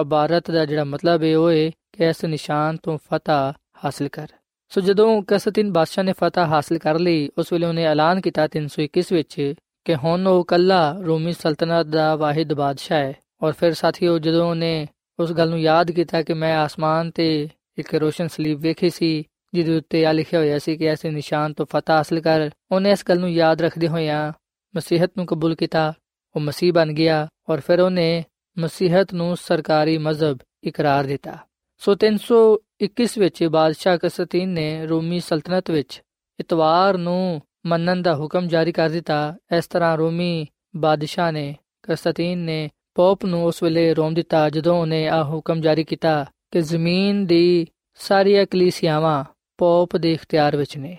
ਇਬਾਰਤ 0.01 0.51
ਦਾ 0.51 0.65
ਜਿਹੜਾ 0.65 0.85
ਮਤਲਬ 0.85 1.23
ਹੈ 1.23 1.39
ਉਹ 1.39 1.51
ਹੈ 1.51 1.71
ਕਿ 1.71 2.05
ਇਸ 2.05 2.25
ਨਿਸ਼ਾਨ 2.25 2.77
ਤੋਂ 2.83 2.99
ਫਤਹ 2.99 3.53
ਹਾਸਲ 3.85 4.09
ਕਰ। 4.09 4.29
ਸੋ 4.69 4.81
ਜਦੋਂ 4.81 5.23
ਕਸਤਿਨ 5.27 5.73
ਬਾਦਸ਼ਾਹ 5.73 6.05
ਨੇ 6.05 6.13
ਫਤਹ 6.13 6.41
ਹਾਸਲ 6.41 6.79
ਕਰ 6.79 6.99
ਲਈ, 6.99 7.31
ਉਸ 7.39 7.53
ਵੇਲੇ 7.53 7.67
ਉਹਨੇ 7.67 7.85
ਐਲਾਨ 7.85 8.21
ਕੀਤਾ 8.21 8.49
321 8.49 9.13
ਵਿੱਚ 9.13 9.55
ਕਿ 9.85 9.95
ਹੁਣ 9.95 10.27
ਉਹ 10.27 10.45
ਕੱਲਾ 10.45 10.97
ਰੋਮੀ 11.07 11.33
ਸਲਤਨਤ 11.33 11.87
ਦਾ 11.87 12.17
ਵਾਹਿਦ 12.17 12.53
ਬਾਦਸ਼ਾਹ 12.53 12.99
ਹੈ। 12.99 13.15
ਔਰ 13.43 13.53
ਫਿਰ 13.53 13.75
ਸਾਥੀਓ, 13.75 14.19
ਜਦੋਂ 14.19 14.51
ਉਹਨੇ 14.51 14.87
ਉਸ 15.19 15.33
ਗੱਲ 15.33 15.49
ਨੂੰ 15.49 15.61
ਯਾਦ 15.61 15.91
ਕੀਤਾ 15.91 16.23
ਕਿ 16.23 16.35
ਮੈਂ 16.35 16.57
ਆਸਮਾਨ 16.57 17.11
ਤੇ 17.11 17.49
ਇੱਕ 17.79 17.95
ਰੋਸ਼ਨ 17.95 18.29
ਸਲੀਬ 18.29 18.61
ਵੇਖੀ 18.61 18.91
ਸੀ 18.91 19.25
ਜਿਹਦੇ 19.57 19.77
ਉੱਤੇ 19.77 20.05
ਆ 20.05 20.13
ਲਿਖਿਆ 20.13 20.41
ਹੋਇਆ 20.41 20.59
ਸੀ 20.59 20.77
ਕਿ 20.77 20.85
ਐਸੇ 20.85 21.11
ਨਿਸ਼ਾਨ 21.11 21.53
ਤੋਂ 21.53 21.67
ਫਤਹ 21.67 21.93
ਹਾਸਲ 21.93 22.21
ਕਰ 22.21 22.51
ਉਹਨੇ 22.73 22.91
ਇਸ 22.91 23.05
ਗੱਲ 23.09 23.21
ਨੂੰ 23.21 23.33
ਯਾਦ 23.33 23.63
ਰੱਖਦੇ 23.63 23.89
ਹੋਇਆਂ 23.89 24.33
ਮਸੀਹਤ 24.77 25.13
ਨੂੰ 25.17 25.27
ਕਬੂਲ 25.27 25.55
ਕੀਤਾ। 25.55 25.93
ਉਹ 26.37 26.41
ਮਸੀਹ 26.41 26.73
ਬਣ 26.73 26.93
ਗਿਆ 26.93 27.29
ਔਰ 27.49 27.61
ਫਿਰ 27.61 27.81
ਉਹਨੇ 27.81 28.25
ਮਸੀਹਤ 28.59 29.15
ਨੂੰ 29.15 29.37
ਸਰਕਾਰੀ 29.37 29.99
ਮਜ਼ਹਬ 29.99 30.39
ਇਕਰਾਰ 30.65 31.05
ਦਿੱਤਾ। 31.05 31.39
ਸੋ 31.79 31.95
321 31.95 33.19
ਵਿੱਚ 33.19 33.45
ਬਾਦਸ਼ਾਹ 33.45 33.99
ਕਸਤੀਨ 34.03 34.49
ਨੇ 34.49 34.87
ਰੋਮੀ 34.87 35.21
ਸਲਤਨਤ 35.21 35.71
ਵਿੱਚ 35.71 36.03
ਇਤਵਾਰ 36.41 36.99
ਨੂੰ 36.99 37.43
ਮੰਨਣ 37.67 38.03
ਦਾ 38.03 38.15
ਹੁਕਮ 38.15 38.49
ਜਾਰੀ 38.49 38.73
ਕਰ 38.73 38.91
ਦਿੱਤਾ। 38.91 39.37
ਇਸ 39.57 39.67
ਤਰ੍ਹਾਂ 39.67 39.97
ਰੋਮੀ 39.99 40.47
ਬਾਦਸ਼ਾਹ 40.77 41.33
ਨੇ 41.33 41.57
ਕਸਤੀਨ 41.83 42.39
ਨੇ 42.39 42.71
ਪੋਪ 42.95 43.25
ਨੂੰ 43.25 43.45
ਉਸ 43.45 43.63
ਵੇਲੇ 43.63 43.95
ਰੋਮ 43.95 44.15
ਦਿੱਤਾ 44.15 44.51
ਜਦੋਂ 44.51 44.81
ਉਹਨੇ 44.81 45.09
ਆ 45.09 45.25
ਹੁਕਮ 45.25 45.61
ਜਾਰੀ 45.61 45.85
ਕੀਤਾ 45.85 46.27
ਕਿ 46.51 46.63
ਜ਼ਮੀਨ 46.63 47.27
ਦੀ 47.27 47.67
ਸਾਰੀਆਂ 47.95 48.47
ਕਲੀਸਿਆਵਾਂ 48.47 49.25
ਪੋਪ 49.59 49.97
ਦੇ 49.97 50.13
ਇਖਤਿਆਰ 50.13 50.57
ਵਿੱਚ 50.57 50.77
ਨੇ। 50.79 50.97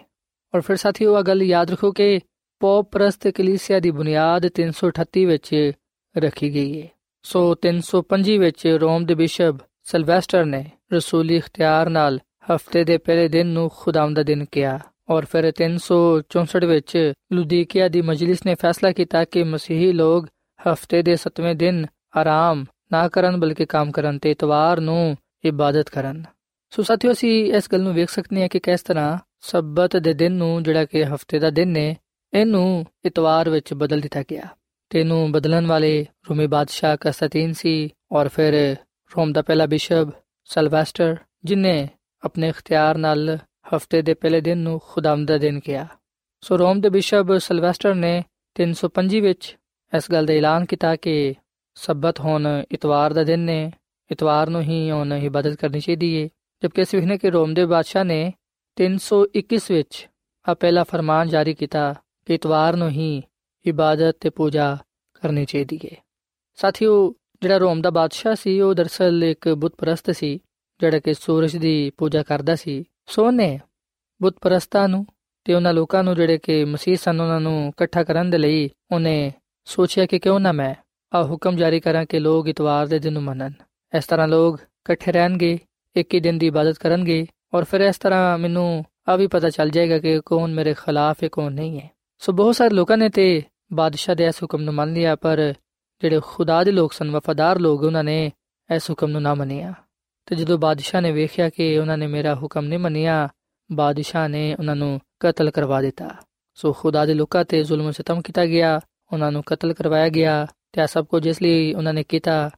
ਔਰ 0.55 0.61
ਫਿਰ 0.61 0.75
ਸਾਥੀਓ 0.75 1.15
ਆ 1.15 1.21
ਗੱਲ 1.21 1.43
ਯਾਦ 1.43 1.71
ਰੱਖੋ 1.71 1.91
ਕਿ 1.91 2.19
ਪੋਪ 2.59 2.91
ਪ੍ਰਸਤ 2.91 3.27
ਕਲੀਸਿਆ 3.27 3.79
ਦੀ 3.79 3.91
ਬੁਨਿਆਦ 3.91 4.49
338 4.61 5.25
ਵਿੱਚ 5.25 5.71
ਰੱਖੀ 6.17 6.53
ਗਈ 6.53 6.81
ਹੈ 6.81 6.87
ਸੋ 7.21 7.55
305 7.65 8.37
ਵਿੱਚ 8.37 8.67
ਰੋਮ 8.67 9.05
ਦੇ 9.05 9.15
ਬਿਸ਼ਪ 9.15 9.55
ਸਲਵੈਸਟਰ 9.83 10.45
ਨੇ 10.45 10.65
ਰਸੂਲੀ 10.93 11.35
ਇਖਤਿਆਰ 11.35 11.89
ਨਾਲ 11.89 12.19
ਹਫ਼ਤੇ 12.53 12.83
ਦੇ 12.83 12.97
ਪਹਿਲੇ 12.97 13.27
ਦਿਨ 13.27 13.47
ਨੂੰ 13.47 13.71
ਖੁਦਾਮ 13.75 14.13
ਦਾ 14.13 14.23
ਦਿਨ 14.23 14.45
ਕਿਹਾ। 14.45 14.79
ਔਰ 15.09 15.25
ਫਿਰ 15.25 15.51
364 15.51 16.65
ਵਿੱਚ 16.67 17.13
ਲੁਦੀਕੀਆ 17.31 17.87
ਦੀ 17.87 18.01
ਮਜਲਿਸ 18.01 18.45
ਨੇ 18.45 18.55
ਫੈਸਲਾ 18.55 18.91
ਕੀਤਾ 18.91 19.23
ਕਿ 19.23 19.43
ਮਸੀਹੀ 19.43 19.91
ਲੋਕ 19.91 20.25
ਹਫ਼ਤੇ 20.61 21.01
ਦੇ 21.01 21.13
7ਵੇਂ 21.13 21.55
ਦਿਨ 21.55 21.85
ਆਰਾਮ 22.17 22.65
ਨਾ 22.91 23.07
ਕਰਨ 23.07 23.39
ਬਲਕਿ 23.39 23.65
ਕੰਮ 23.65 23.91
ਕਰਨ 23.91 24.19
ਤੇ 24.19 24.31
ਇਤਵਾਰ 24.31 24.79
ਨੂੰ 24.79 25.17
ਇਬਾਦਤ 25.45 25.89
ਕਰਨ। 25.89 26.23
ਸੋ 26.71 26.83
ਸਾਥੀਓ, 26.83 27.11
ਅਸੀਂ 27.11 27.53
ਇਸ 27.53 27.69
ਗੱਲ 27.71 27.81
ਨੂੰ 27.81 27.93
ਵੇਖ 27.93 28.09
ਸਕਦੇ 28.09 28.41
ਹਾਂ 28.41 28.49
ਕਿ 28.49 28.59
ਕਿਸ 28.59 28.81
ਤਰ੍ਹਾਂ 28.81 29.17
ਸਬਤ 29.41 29.97
ਦੇ 29.97 30.13
ਦਿਨ 30.13 30.31
ਨੂੰ 30.31 30.63
ਜਿਹੜਾ 30.63 30.85
ਕਿ 30.85 31.05
ਹਫ਼ਤੇ 31.05 31.39
ਦਾ 31.39 31.49
ਦਿਨ 31.49 31.67
ਨੇ, 31.67 31.95
ਇਹਨੂੰ 32.33 32.85
ਇਤਵਾਰ 33.05 33.49
ਵਿੱਚ 33.49 33.73
ਬਦਲ 33.73 33.99
ਦਿੱਤਾ 33.99 34.21
ਗਿਆ। 34.21 34.47
ਤੇ 34.89 34.99
ਇਹਨੂੰ 34.99 35.31
ਬਦਲਣ 35.31 35.65
ਵਾਲੇ 35.65 36.05
ਰੋਮੀ 36.29 36.47
ਬਾਦਸ਼ਾਹ 36.47 36.97
ਕਸਤੀਨ 37.01 37.53
ਸੀ 37.53 37.89
ਔਰ 38.11 38.27
ਫਿਰ 38.27 38.75
ਰੋਮ 39.11 39.31
ਦਾ 39.33 39.41
ਪਹਿਲਾ 39.41 39.65
ਬਿਸ਼ਪ 39.65 40.09
ਸਲਵੈਸਟਰ, 40.43 41.15
ਜਿਨੇ 41.45 41.87
ਆਪਣੇ 42.23 42.49
ਇਖਤਿਆਰ 42.49 42.97
ਨਾਲ 42.97 43.37
ਹਫ਼ਤੇ 43.75 44.01
ਦੇ 44.01 44.13
ਪਹਿਲੇ 44.13 44.41
ਦਿਨ 44.41 44.57
ਨੂੰ 44.57 44.79
ਖੁਦਾਵੰਦ 44.87 45.27
ਦਾ 45.27 45.37
ਦਿਨ 45.37 45.59
ਕਿਹਾ। 45.59 45.87
ਸੋ 46.41 46.57
ਰੋਮ 46.57 46.81
ਦੇ 46.81 46.89
ਬਿਸ਼ਪ 46.89 47.37
ਸਲਵੈਸਟਰ 47.37 47.95
ਨੇ 47.95 48.23
305 48.55 49.21
ਵਿੱਚ 49.21 49.57
ਇਸ 49.93 50.11
ਗੱਲ 50.11 50.25
ਦਾ 50.25 50.33
ਐਲਾਨ 50.33 50.65
ਕੀਤਾ 50.65 50.95
ਕਿ 50.95 51.35
ਸਬਤ 51.75 52.19
ਹੁਣ 52.19 52.63
ਇਤਵਾਰ 52.71 53.13
ਦਾ 53.13 53.23
ਦਿਨ 53.23 53.39
ਨੇ, 53.39 53.71
ਇਤਵਾਰ 54.11 54.49
ਨੂੰ 54.49 54.61
ਹੀ 54.61 54.91
ਹੁਣ 54.91 55.13
ਇਬਾਦਤ 55.13 55.55
ਕਰਨੀ 55.55 55.79
ਚਾਹੀਦੀ 55.79 56.23
ਹੈ 56.23 56.27
ਜਦਕਿ 56.63 56.83
ਅਸੀਂ 56.83 56.99
ਵੇਖਨੇ 56.99 57.17
ਕਿ 57.17 57.29
ਰੋਮ 57.29 57.53
ਦੇ 57.53 57.65
ਬਾਦਸ਼ਾਹ 57.65 58.03
ਨੇ 58.03 58.33
321 58.75 59.71
ਵਿੱਚ 59.71 60.09
ਆ 60.49 60.53
ਪਹਿਲਾ 60.53 60.83
ਫਰਮਾਨ 60.83 61.29
ਜਾਰੀ 61.29 61.53
ਕੀਤਾ 61.53 61.95
ਕਿ 62.25 62.33
ਇਤਵਾਰ 62.33 62.75
ਨੂੰ 62.75 62.89
ਹੀ 62.89 63.23
ਇਬਾਦਤ 63.65 64.17
ਤੇ 64.19 64.29
ਪੂਜਾ 64.29 64.77
ਕਰਨੀ 65.13 65.45
ਚਾਹੀਦੀ 65.45 65.79
ਹੈ 65.85 66.07
ਸਾਥੀਓ, 66.55 67.15
ਜਿਹੜਾ 67.41 67.57
ਰੋਮ 67.57 67.81
ਦਾ 67.81 67.89
ਬਾਦਸ਼ਾਹ 67.89 68.35
ਸੀ, 68.35 68.61
ਉਹ 68.61 68.73
ਦਰਸਲ 68.73 69.23
ਇੱਕ 69.23 69.49
ਬੁੱਤ 69.49 69.75
ਪ੍ਰਸਤ 69.75 70.11
ਸੀ, 70.11 70.39
ਜਿਹੜਾ 70.79 70.99
ਕਿ 70.99 71.13
ਸੂਰਜ 71.13 71.57
ਦੀ 71.57 71.91
ਪੂਜਾ 71.97 72.23
ਕਰਦਾ 72.23 72.55
ਸੀ। 72.55 72.83
ਸੋ 73.05 73.31
ਨੇ 73.31 73.59
ਬੁੱਤ 74.21 74.35
ਪ੍ਰਸਤਾਂ 74.41 74.89
ਨੂੰ 74.89 75.05
ਤੇ 75.43 75.53
ਉਹਨਾਂ 75.53 75.73
ਲੋਕਾਂ 75.73 76.03
ਨੂੰ 76.03 76.15
ਜਿਹੜੇ 76.15 76.37
ਕਿ 76.37 76.65
ਮਸੀਹ 76.65 76.97
ਸਨ, 76.97 77.21
ਉਹਨਾਂ 77.21 77.39
ਨੂੰ 77.39 77.69
ਇਕੱਠਾ 77.69 78.03
ਕਰਨ 78.03 78.29
ਦੇ 78.29 78.37
ਲਈ 78.37 78.69
ਉਹਨੇ 78.91 79.33
ਸੋਚਿਆ 79.65 80.05
ਕਿ 80.05 80.19
ਕਿਉਂ 80.19 80.39
ਨਾ 80.39 80.51
ਮੈਂ 80.51 80.75
ਆ 81.17 81.23
ਹੁਕਮ 81.23 81.55
ਜਾਰੀ 81.55 81.79
ਕਰਾਂ 81.79 82.05
ਕਿ 82.05 82.19
ਲੋਕ 82.19 82.47
ਇਤਵਾਰ 82.47 82.87
ਦੇ 82.87 82.99
ਦਿਨ 82.99 83.13
ਨੂੰ 83.13 83.23
ਮੰਨਣ। 83.23 83.51
ਇਸ 83.97 84.05
ਤਰ੍ਹਾਂ 84.05 84.27
ਲੋਕ 84.27 84.59
ਇਕੱਠੇ 84.61 85.11
ਰਹਿਣਗੇ 85.11 85.59
ਇੱਕ 85.97 86.13
ਹੀ 86.13 86.19
ਦਿਨ 86.19 86.37
ਦੀ 86.37 86.47
ਇਬਾਦਤ 86.47 86.77
ਕਰਨਗੇ 86.77 87.25
ਔਰ 87.53 87.63
ਫਿਰ 87.63 87.81
ਇਸ 87.81 87.97
ਤਰ੍ਹਾਂ 87.97 88.37
ਮੈਨੂੰ 88.37 88.85
ਆ 89.09 89.15
ਵੀ 89.15 89.27
ਪਤਾ 89.27 89.49
ਚੱਲ 89.49 89.69
ਜਾਏਗਾ 89.69 89.99
ਕਿ 89.99 90.21
ਕੌਣ 90.25 90.53
ਮੇਰੇ 90.53 90.73
ਖਿਲਾਫ 90.73 91.23
ਹੈ, 91.23 91.29
ਕੌਣ 91.31 91.51
ਨਹੀਂ 91.51 91.79
ਹੈ। 91.81 91.89
ਸੋ 92.19 92.33
ਬਹੁਤ 92.33 92.55
ਸਾਰੇ 92.55 92.69
ਲੋਕਾਂ 92.69 92.97
ਨੇ 92.97 93.09
ਤੇ 93.09 93.43
ਬਾਦਸ਼ਾਹ 93.73 94.15
ਦੇ 94.15 94.25
ਇਸ 94.25 94.35
ਹੁਕਮ 94.43 94.61
ਨੂੰ 94.61 94.73
ਮੰਨ 94.73 94.93
ਲਿਆ, 94.93 95.15
ਪਰ 95.15 95.53
ਜਿਹੜੇ 96.01 96.19
ਖੁਦਾ 96.23 96.63
ਦੇ 96.63 96.71
ਲੋਕ 96.71 96.93
ਸਨ, 96.93 97.11
ਵਫਾਦਾਰ 97.11 97.59
ਲੋਕ, 97.59 97.83
ਉਹਨਾਂ 97.83 98.03
ਨੇ 98.03 98.31
ਇਸ 98.75 98.89
ਹੁਕਮ 98.89 99.07
ਨੂੰ 99.07 99.21
ਨਾ 99.21 99.33
ਮੰਨਿਆ। 99.33 99.73
ਤੇ 100.25 100.35
ਜਦੋਂ 100.35 100.57
ਬਾਦਸ਼ਾਹ 100.57 101.01
ਨੇ 101.01 101.11
ਵੇਖਿਆ 101.11 101.49
ਕਿ 101.49 101.77
ਉਹਨਾਂ 101.79 101.97
ਨੇ 101.97 102.07
ਮੇਰਾ 102.07 102.35
ਹੁਕਮ 102.35 102.65
ਨਹੀਂ 102.65 102.79
ਮੰਨਿਆ, 102.79 103.29
ਬਾਦਸ਼ਾਹ 103.71 104.29
ਨੇ 104.29 104.55
ਉਹਨਾਂ 104.55 104.75
ਨੂੰ 104.75 104.99
ਕਤਲ 105.19 105.51
ਕਰਵਾ 105.51 105.81
ਦਿੱਤਾ। 105.81 106.09
ਸੋ 106.55 106.73
ਖੁਦਾ 106.73 107.05
ਦੇ 107.05 107.13
ਲੋਕਾਂ 107.13 107.45
ਤੇ 107.45 107.63
ਜ਼ੁਲਮ 107.63 107.91
ਸਤਮ 107.91 108.21
ਕੀਤਾ 108.21 108.45
ਗਿਆ, 108.45 108.79
ਉਹਨਾਂ 109.13 109.31
ਨੂੰ 109.31 109.43
ਕਤਲ 109.45 109.73
ਕਰਵਾਇਆ 109.73 110.09
ਗਿਆ 110.09 110.47
ਤੇ 110.71 110.87
ਸਭ 110.87 111.05
ਕੁਝ 111.05 111.27
ਇਸ 111.27 111.41
ਲਈ 111.41 111.73
ਉਹਨਾਂ 111.73 111.93
ਨੇ 111.93 112.03
ਕੀਤਾ 112.03 112.49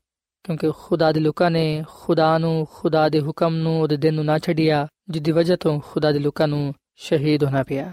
ਕਿਉਂਕਿ 0.43 0.71
ਖੁਦਾ 0.77 1.11
ਦੇ 1.11 1.19
ਲੋਕਾਂ 1.19 1.51
ਨੇ 1.51 1.83
ਖੁਦਾ 1.87 2.37
ਨੂੰ, 2.37 2.67
ਖੁਦਾ 2.73 3.09
ਦੇ 3.09 3.21
ਹੁਕਮ 3.21 3.55
ਨੂੰ 3.55 3.81
ਉਹਦੇ 3.81 3.97
ਦਿਨ 3.97 4.13
ਨੂੰ 4.13 4.25
ਨਾ 4.25 4.39
ਛੱਡਿਆ 4.39 4.87
ਜਿੱਦੀ 5.09 5.31
ਵਜ੍ਹਾ 5.31 5.55
ਤੋਂ 5.55 5.79
ਖੁਦਾ 5.79 6.11
ਦੇ 6.11 6.19
ਲੋਕਾਂ 6.19 6.47
ਨੂੰ 6.47 6.73
ਸ਼ਹੀਦ 6.95 7.43
ਹੋਣਾ 7.43 7.63
ਪਿਆ। 7.63 7.91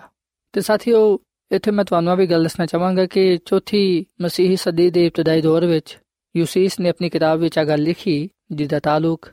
ਤੇ 0.53 0.61
ਸਾਥੀਓ, 0.61 1.19
ਇੱਥੇ 1.53 1.71
ਮੈਂ 1.71 1.85
ਤੁਹਾਨੂੰ 1.85 2.13
ਇਹ 2.13 2.19
ਵੀ 2.19 2.27
ਗੱਲ 2.27 2.43
ਦੱਸਣਾ 2.43 2.67
ਚਾਹਾਂਗਾ 2.67 3.07
ਕਿ 3.07 3.39
ਚੌਥੀ 3.45 4.07
ਮਸੀਹੀ 4.21 4.57
ਸਦੀ 4.57 4.91
ਦੇ 4.91 5.07
ਇਬਤਦਾਈ 5.07 5.41
ਦੌਰ 5.41 5.67
ਵਿੱਚ 5.67 5.99
ਯੂਸੀਸ 6.37 6.81
ਨੇ 6.81 6.89
ਆਪਣੀ 6.89 7.11
ਕਿਤਾਬ 7.11 7.39
ਵਿੱਚ 7.39 7.59
ਇਹ 7.59 7.65
ਗੱਲ 7.65 7.83
ਲਿਖੀ, 7.83 8.31
ਜਿਹਦਾ 8.53 8.79
ਤਾਲੁਕ 8.79 9.29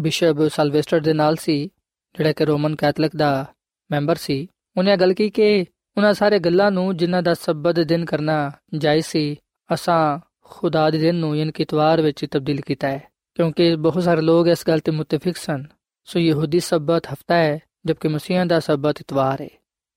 ਬਿਸ਼ਪ 0.00 0.48
ਸਲਵੇਸਟਰ 0.48 1.00
ਦੇ 1.00 1.12
ਨਾਲ 1.12 1.36
ਸੀ, 1.36 1.64
ਜਿਹੜਾ 2.16 2.32
ਕਿ 2.32 2.44
ਰੋਮਨ 2.44 2.76
ਕੈਥੋਲਿਕ 2.76 3.16
ਦਾ 3.16 3.46
ਮੈਂਬਰ 3.90 4.16
ਸੀ। 4.16 4.48
ਉਹਨੇ 4.76 4.92
ਇਹ 4.92 4.96
ਗੱਲ 4.96 5.14
ਕੀ 5.14 5.30
ਕਿ 5.30 5.64
ਉਹਨਾਂ 5.96 6.14
ਸਾਰੇ 6.14 6.38
ਗੱਲਾਂ 6.38 6.70
ਨੂੰ 6.70 6.96
ਜਿਨ੍ਹਾਂ 6.96 7.22
ਦਾ 7.22 7.34
ਸਬਤ 7.34 7.80
ਦਿਨ 7.80 8.04
ਕਰਨਾ 8.04 8.50
ਜਾਇਜ਼ 8.78 9.06
ਸੀ, 9.06 9.36
ਅਸਾਂ 9.74 10.26
ਖੁਦਾ 10.44 10.90
ਦੇ 10.90 10.98
ਦਿਨ 10.98 11.14
ਨੂੰ 11.14 11.36
ਯਾਨੀ 11.36 11.52
ਕਿ 11.52 11.62
ਇਤਵਾਰ 11.62 12.02
ਵਿੱਚ 12.02 12.26
ਤਬਦੀਲ 12.30 12.60
ਕੀਤਾ 12.60 12.88
ਹੈ, 12.88 13.02
ਕਿਉਂਕਿ 13.34 13.76
ਬਹੁਤ 13.76 14.02
ਸਾਰੇ 14.02 14.20
ਲੋਕ 14.20 14.46
ਇਸ 14.46 14.64
ਗੱਲ 14.68 14.78
ਤੇ 14.78 14.92
ਮੁਤਫਿਕ 14.92 15.36
ਸਨ। 15.36 15.64
ਸੋ 16.04 16.18
ਯਹੂਦੀ 16.18 16.60
ਸਬਤ 16.60 17.06
ਹਫਤਾ 17.06 17.34
ਹੈ, 17.34 17.58
ਜਦਕਿ 17.86 18.08
ਮਸੀਹਾਂ 18.08 18.46
ਦਾ 18.46 18.60
ਸਬਤ 18.60 19.00
ਇਤਵਾਰ 19.00 19.40
ਹੈ। 19.40 19.48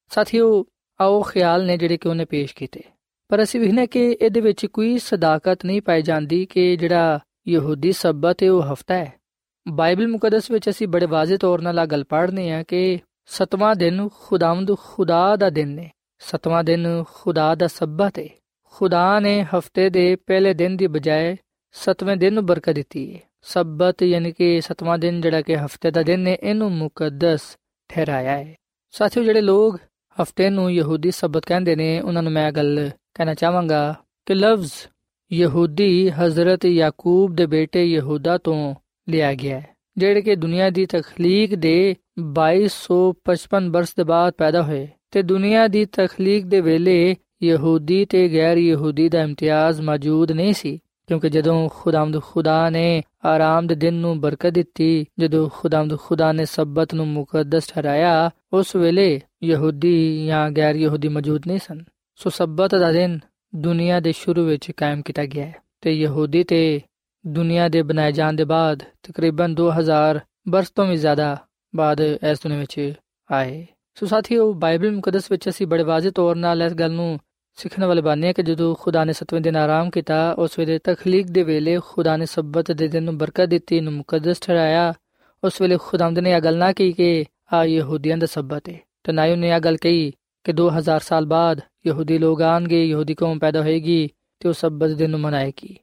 ਸਾਥੀਓ, 0.09 0.65
ਆਓ 1.01 1.21
ਖਿਆਲ 1.21 1.65
ਨੇ 1.65 1.77
ਜਿਹੜੇ 1.77 1.97
ਕਿ 1.97 2.07
ਉਹਨੇ 2.07 2.25
ਪੇਸ਼ 2.25 2.55
ਕੀਤੇ। 2.55 2.81
ਪਰ 3.29 3.43
ਅਸੀਂ 3.43 3.59
ਵਿਖਨੇ 3.59 3.87
ਕਿ 3.87 4.17
ਇਹਦੇ 4.21 4.41
ਵਿੱਚ 4.41 4.65
ਕੋਈ 4.65 4.97
ਸਦਾਕਤ 4.97 5.65
ਨਹੀਂ 5.65 5.81
ਪਾਈ 5.81 6.01
ਜਾਂਦੀ 6.01 6.45
ਕਿ 6.45 6.75
ਜਿਹੜਾ 6.75 7.19
ਯਹੂਦੀ 7.47 7.91
ਸਬਤ 7.91 8.43
ਹੈ, 8.43 8.51
ਉਹ 8.51 8.63
ਹਫਤਾ 8.63 8.95
ਹੈ। 8.95 9.13
ਬਾਈਬਲ 9.67 10.07
ਮੁਕੱਦਸ 10.07 10.51
ਵਿੱਚ 10.51 10.69
ਅਸੀਂ 10.69 10.87
ਬੜੇ 10.87 11.05
ਵਾਜ਼ਿਹ 11.05 11.37
ਤੌਰ 11.37 11.61
ਨਾਲ 11.61 11.79
ਆ 11.79 11.85
ਗੱਲ 11.85 12.03
ਪੜ੍ਹਨੇ 12.03 12.51
ਆ 12.51 12.63
ਕਿ 12.63 12.99
ਸਤਵਾਂ 13.25 13.75
ਦਿਨ 13.75 14.09
ਖੁਦਾਵੰਦ 14.13 14.77
ਖੁਦਾ 14.77 15.35
ਦਾ 15.35 15.49
ਦਿਨ 15.49 15.79
ਹੈ। 15.79 15.91
ਸਤਵਾਂ 16.19 16.63
ਦਿਨ 16.63 17.03
ਖੁਦਾ 17.13 17.55
ਦਾ 17.55 17.67
ਸਬਤ 17.67 18.19
ਹੈ। 18.19 18.29
ਖੁਦਾ 18.77 19.19
ਨੇ 19.19 19.43
ਹਫ਼ਤੇ 19.43 19.89
ਦੇ 19.89 20.15
ਪਹਿਲੇ 20.15 20.53
ਦਿਨ 20.53 20.77
ਦੀ 20.77 20.87
ਬਜਾਏ 20.87 21.35
ਸਤਵੇਂ 21.71 22.17
ਦਿਨ 22.17 22.33
ਨੂੰ 22.33 22.45
ਬਰਕਤ 22.45 22.73
ਦਿੱਤੀ 22.73 23.15
ਹੈ 23.15 23.19
ਸਬਤ 23.41 24.03
ਯਾਨੀ 24.03 24.31
ਕਿ 24.31 24.61
ਸਤਵਾਂ 24.61 24.97
ਦਿਨ 24.97 25.21
ਜਿਹੜਾ 25.21 25.41
ਕਿ 25.41 25.55
ਹਫ਼ਤੇ 25.55 25.91
ਦਾ 25.91 26.03
ਦਿਨ 26.03 26.27
ਹੈ 26.27 26.35
ਇਹਨੂੰ 26.43 26.71
ਮੁਕੱਦਸ 26.71 27.57
ਠਹਿਰਾਇਆ 27.89 28.37
ਹੈ 28.37 28.55
ਸਾਥੀਓ, 28.91 29.23
ਜਿਹੜੇ 29.23 29.41
ਲੋਕ 29.41 29.79
ਹਫ਼ਤੇ 30.21 30.49
ਨੂੰ 30.49 30.71
ਯਹੂਦੀ 30.73 31.11
ਸਬਤ 31.11 31.45
ਕਹਿੰਦੇ 31.45 31.75
ਨੇ, 31.75 31.99
ਉਹਨਾਂ 31.99 32.23
ਨੂੰ 32.23 32.31
ਮੈਂ 32.31 32.51
ਗੱਲ 32.51 32.89
ਕਹਿਣਾ 33.13 33.33
ਚਾਹਾਂਗਾ 33.33 33.95
ਕਿ 34.25 34.35
ਲਫ਼ਜ਼ 34.35 34.71
ਯਹੂਦੀ 35.31 36.09
ਹਜ਼ਰਤ 36.09 36.65
ਯਾਕੂਬ 36.65 37.35
ਦੇ 37.35 37.45
ਬੇਟੇ 37.45 37.85
ਯਹੂਦਾ 37.85 38.37
ਤੋਂ 38.37 38.75
ਲਿਆ 39.09 39.33
ਗਿਆ 39.33 39.59
ਹੈ 39.59 39.75
ਜਿਹੜੇ 39.97 40.21
ਕਿ 40.21 40.35
ਦੁਨੀਆ 40.35 40.69
ਦੀ 40.69 40.85
ਤਖਲੀਕ 40.85 41.55
ਦੇ 41.55 41.95
2255 42.37 43.69
ਬਰਸ 43.69 43.95
ਦੇ 43.95 44.03
ਬਾਅਦ 44.03 44.33
ਪੈਦਾ 44.33 44.61
ਹੋਏ 44.63 44.87
ਤੇ 45.11 45.21
ਦੁਨੀਆ 45.21 45.67
ਦੀ 45.67 45.85
ਤਖਲੀਕ 45.85 46.45
ਦੇ 46.45 46.61
ਵੇਲੇ 46.61 47.15
ਯਹੂਦੀ 47.43 48.05
ਤੇ 48.05 48.33
ਗੈਰ 48.33 48.57
ਯਹੂਦੀ 48.57 49.09
ਦਾ 49.09 49.21
ਇਮਤਿਆਜ਼ 49.21 49.81
ਮੌਜੂਦ 49.81 50.31
ਨਹੀਂ 50.31 50.53
ਸੀ, 50.53 50.79
ਕਿਉਂਕਿ 51.07 51.29
ਜਦੋਂ 51.29 51.69
ਖੁਦਾਮਦ 51.73 52.21
ਖੁਦਾ 52.21 52.69
ਨੇ 52.69 53.03
ਆਰਾਮ 53.25 53.67
ਦੇ 53.67 53.75
ਦਿਨ 53.75 53.93
ਨੂੰ 53.93 54.21
ਬਰਕਤ 54.21 54.49
ਦਿੱਤੀ, 54.49 55.05
ਜਦੋਂ 55.19 55.49
ਖੁਦਾਮਦ 55.53 55.99
ਖੁਦਾ 55.99 56.31
ਨੇ 56.31 56.45
ਸਬਤ 56.45 56.93
ਨੂੰ 56.93 57.07
ਮੁਕੱਦਸ 57.07 57.67
ਠਹਿਰਾਇਆ, 57.67 58.29
ਉਸ 58.53 58.75
ਵੇਲੇ 58.75 59.21
ਯਹੂਦੀ 59.43 60.25
ਜਾਂ 60.25 60.51
ਗੈਰ 60.51 60.75
ਯਹੂਦੀ 60.75 61.07
ਮੌਜੂਦ 61.07 61.47
ਨਹੀਂ 61.47 61.59
ਸਨ। 61.59 61.83
ਸੋ 62.15 62.29
ਸਬਤ 62.29 62.75
ਦਾ 62.75 62.91
ਦਿਨ 62.91 63.19
ਦੁਨੀਆ 63.55 63.99
ਦੇ 63.99 64.11
ਸ਼ੁਰੂ 64.11 64.45
ਵਿੱਚ 64.45 64.71
ਕਾਇਮ 64.71 65.01
ਕੀਤਾ 65.01 65.25
ਗਿਆ 65.25 65.45
ਹੈ 65.45 65.55
ਤੇ 65.81 65.91
ਯਹੂਦੀ 65.91 66.43
ਤੇ 66.43 66.81
ਦੁਨੀਆ 67.27 67.69
ਦੇ 67.69 67.81
ਬਣਾਏ 67.81 68.11
ਜਾਣ 68.11 68.33
ਦੇ 68.33 68.43
ਬਾਅਦ 68.43 68.83
ਤਕਰੀਬਨ 69.03 69.55
2000 69.55 70.19
ਬਰਸ 70.47 70.69
ਤੋਂ 70.69 70.85
ਵੀ 70.85 70.97
ਜ਼ਿਆਦਾ 70.97 71.37
ਬਾਅਦ 71.75 72.01
ਇਸ 72.01 72.39
ਦੁਨੀਆ 72.43 72.59
ਵਿੱਚ 72.59 72.93
ਆਏ। 73.31 73.67
ਸੋ 73.95 74.05
ਸਾਥੀਓ, 74.05 74.53
ਬਾਈਬਲ 74.53 74.91
ਮੁਕੱਦਸ 74.91 75.31
ਵਿੱਚ 75.31 75.49
ਅਸੀਂ 75.49 75.67
ਬੜੇ 75.67 75.83
ਵਾਜ਼ਿਹ 75.83 76.11
ਤੌਰ 76.11 76.35
ਨਾਲ 76.35 76.61
ਇਸ 76.61 76.73
ਗੱਲ 76.73 76.91
ਨੂੰ 76.91 77.19
ਸਿੱਖਣ 77.57 77.85
ਵਾਲੇ 77.85 78.01
ਬਾਨੇ 78.01 78.33
ਕਿ 78.33 78.43
ਜਦੋਂ 78.43 78.75
ਖੁਦਾ 78.75 79.03
ਨੇ 79.03 79.13
ਸਤਵੇਂ 79.13 79.41
ਦਿਨ 79.41 79.55
ਆਰਾਮ 79.55 79.89
ਕੀਤਾ, 79.89 80.31
ਉਸ 80.31 80.59
ਵੇਲੇ 80.59 80.79
ਤਖਲੀਕ 80.79 81.27
ਦੇ 81.27 81.43
ਵੇਲੇ 81.43 81.79
ਖੁਦਾ 81.85 82.17
ਨੇ 82.17 82.25
ਸਬਤ 82.25 82.71
ਦੇ 82.71 82.87
ਦਿਨ 82.87 83.03
ਨੂੰ 83.03 83.17
ਬਰਕਤ 83.17 83.45
ਦਿੱਤੀ 83.45 83.79
ਨੂੰ 83.79 83.93
ਮੁਕੱਦਸ 83.93 84.39
ਠਹਿਰਾਇਆ। 84.39 84.93
ਉਸ 85.43 85.61
ਵੇਲੇ 85.61 85.77
ਖੁਦਾਵੰਦ 85.81 86.19
ਨੇ 86.19 86.31
ਇਹ 86.31 86.41
ਗੱਲ 86.41 86.57
ਨਾ 86.57 86.73
ਕੀਤੀ 86.73 86.93
ਕਿ 86.93 87.25
ਆ 87.53 87.65
ਯਹੂਦੀਆਂ 87.65 88.17
ਦਾ 88.17 88.25
ਸਬਤ 88.25 88.69
ਹੈ 88.69 88.79
ਤੇ 89.03 89.11
ਨਾ 89.11 89.25
ਹੀ 89.25 89.31
ਉਹਨੇ 89.31 89.49
ਇਹ 89.49 89.59
ਗੱਲ 89.59 89.77
ਕਹੀ 89.77 90.11
ਕਿ 90.43 90.53
2000 90.53 90.99
ਸਾਲ 90.99 91.25
ਬਾਅਦ 91.25 91.61
ਯਹੂਦੀ 91.87 92.17
ਲੋਕ 92.17 92.41
ਆਣਗੇ 92.41 92.85
ਯਹੂਦੀ 92.85 93.13
ਕੌਮ 93.13 93.39
ਪੈਦਾ 93.39 93.61
ਹੋਏਗੀ 93.61 94.09
ਤੇ 94.39 94.47
ਉਹ 94.47 94.53
ਸਬਤ 94.53 94.89
ਦਿਨ 94.89 95.09
ਨੂੰ 95.09 95.19
ਮਨਾਏਗੀ। 95.19 95.77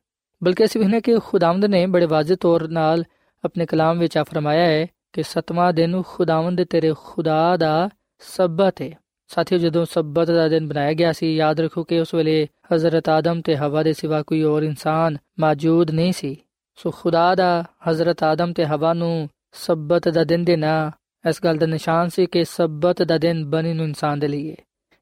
ਬਲਕਿ 0.44 0.64
ਅਸੀਂ 0.64 0.80
ਵੀ 0.80 1.00
ਕਿ 1.00 1.18
ਖੁਦਾਵੰਦ 1.18 1.64
ਨੇ 1.64 1.86
ਬੜੇ 1.86 2.06
ਵਾਜ਼ਿਹ 2.06 2.36
ਤੌਰ 2.36 2.68
ਨਾਲ 2.68 3.04
ਆਪਣੇ 3.44 3.66
ਕਲਾਮ 3.66 3.98
ਵਿੱਚ 3.98 4.18
ਆ 4.18 4.22
ਫਰਮਾਇਆ 4.22 4.66
ਹੈ 4.66 4.86
ਕਿ 5.12 5.22
ਸਤਵਾਂ 5.22 5.72
ਦਿਨ 5.72 6.02
ਖੁਦਾਵੰਦ 6.06 6.64
ਤੇਰੇ 6.64 6.94
ਖੁਦਾ 7.04 7.56
ਦਾ 7.56 7.88
ਸਬਤ 8.18 8.82
ਹੈ 8.82 8.90
ਸਾਥੀਓ, 9.26 9.58
ਜਦੋਂ 9.58 9.84
ਸਬਤ 9.84 10.30
ਦਾ 10.30 10.48
ਦਿਨ 10.48 10.68
ਬਣਾਇਆ 10.68 10.92
ਗਿਆ 10.92 11.12
ਸੀ, 11.12 11.36
ਯਾਦ 11.36 11.60
ਰੱਖੋ 11.60 11.84
ਕਿ 11.84 12.00
ਉਸ 12.00 12.14
ਵੇਲੇ 12.14 12.48
ਹਜ਼ਰਤ 12.74 13.08
ਆਦਮ 13.08 13.40
ਤੇ 13.40 13.56
ਹਵਾ 13.56 13.82
ਦੇ 13.82 13.92
ਸਿਵਾ 13.92 14.22
ਕੋਈ 14.22 14.42
ਹੋਰ 14.42 14.62
ਇਨਸਾਨ 14.62 15.18
ਮੌਜੂਦ 15.40 15.90
ਨਹੀਂ 15.90 16.12
ਸੀ। 16.12 16.36
ਸੋ 16.76 16.90
ਖੁਦਾ 16.90 17.34
ਦਾ 17.34 17.64
ਹਜ਼ਰਤ 17.90 18.22
ਆਦਮ 18.22 18.52
ਤੇ 18.52 18.64
ਹਵਾ 18.64 18.92
ਨੂੰ 18.94 19.28
ਸਬਤ 19.52 20.08
ਦਾ 20.08 20.24
ਦਿਨ 20.24 20.44
ਦੇਣਾ 20.44 20.90
ਇਸ 21.28 21.44
ਗੱਲ 21.44 21.56
ਦਾ 21.56 21.66
ਨਿਸ਼ਾਨ 21.66 22.08
ਸੀ 22.08 22.26
ਕਿ 22.26 22.44
ਸਬਤ 22.44 23.02
ਦਾ 23.02 23.18
ਦਿਨ 23.18 23.50
ਬਣੀ 23.50 23.72
ਨੂੰ 23.72 23.84
ਇਨਸਾਨ 23.86 24.18
ਦੇ 24.18 24.28
ਲਈ 24.28 24.50
ਹੈ 24.50 24.56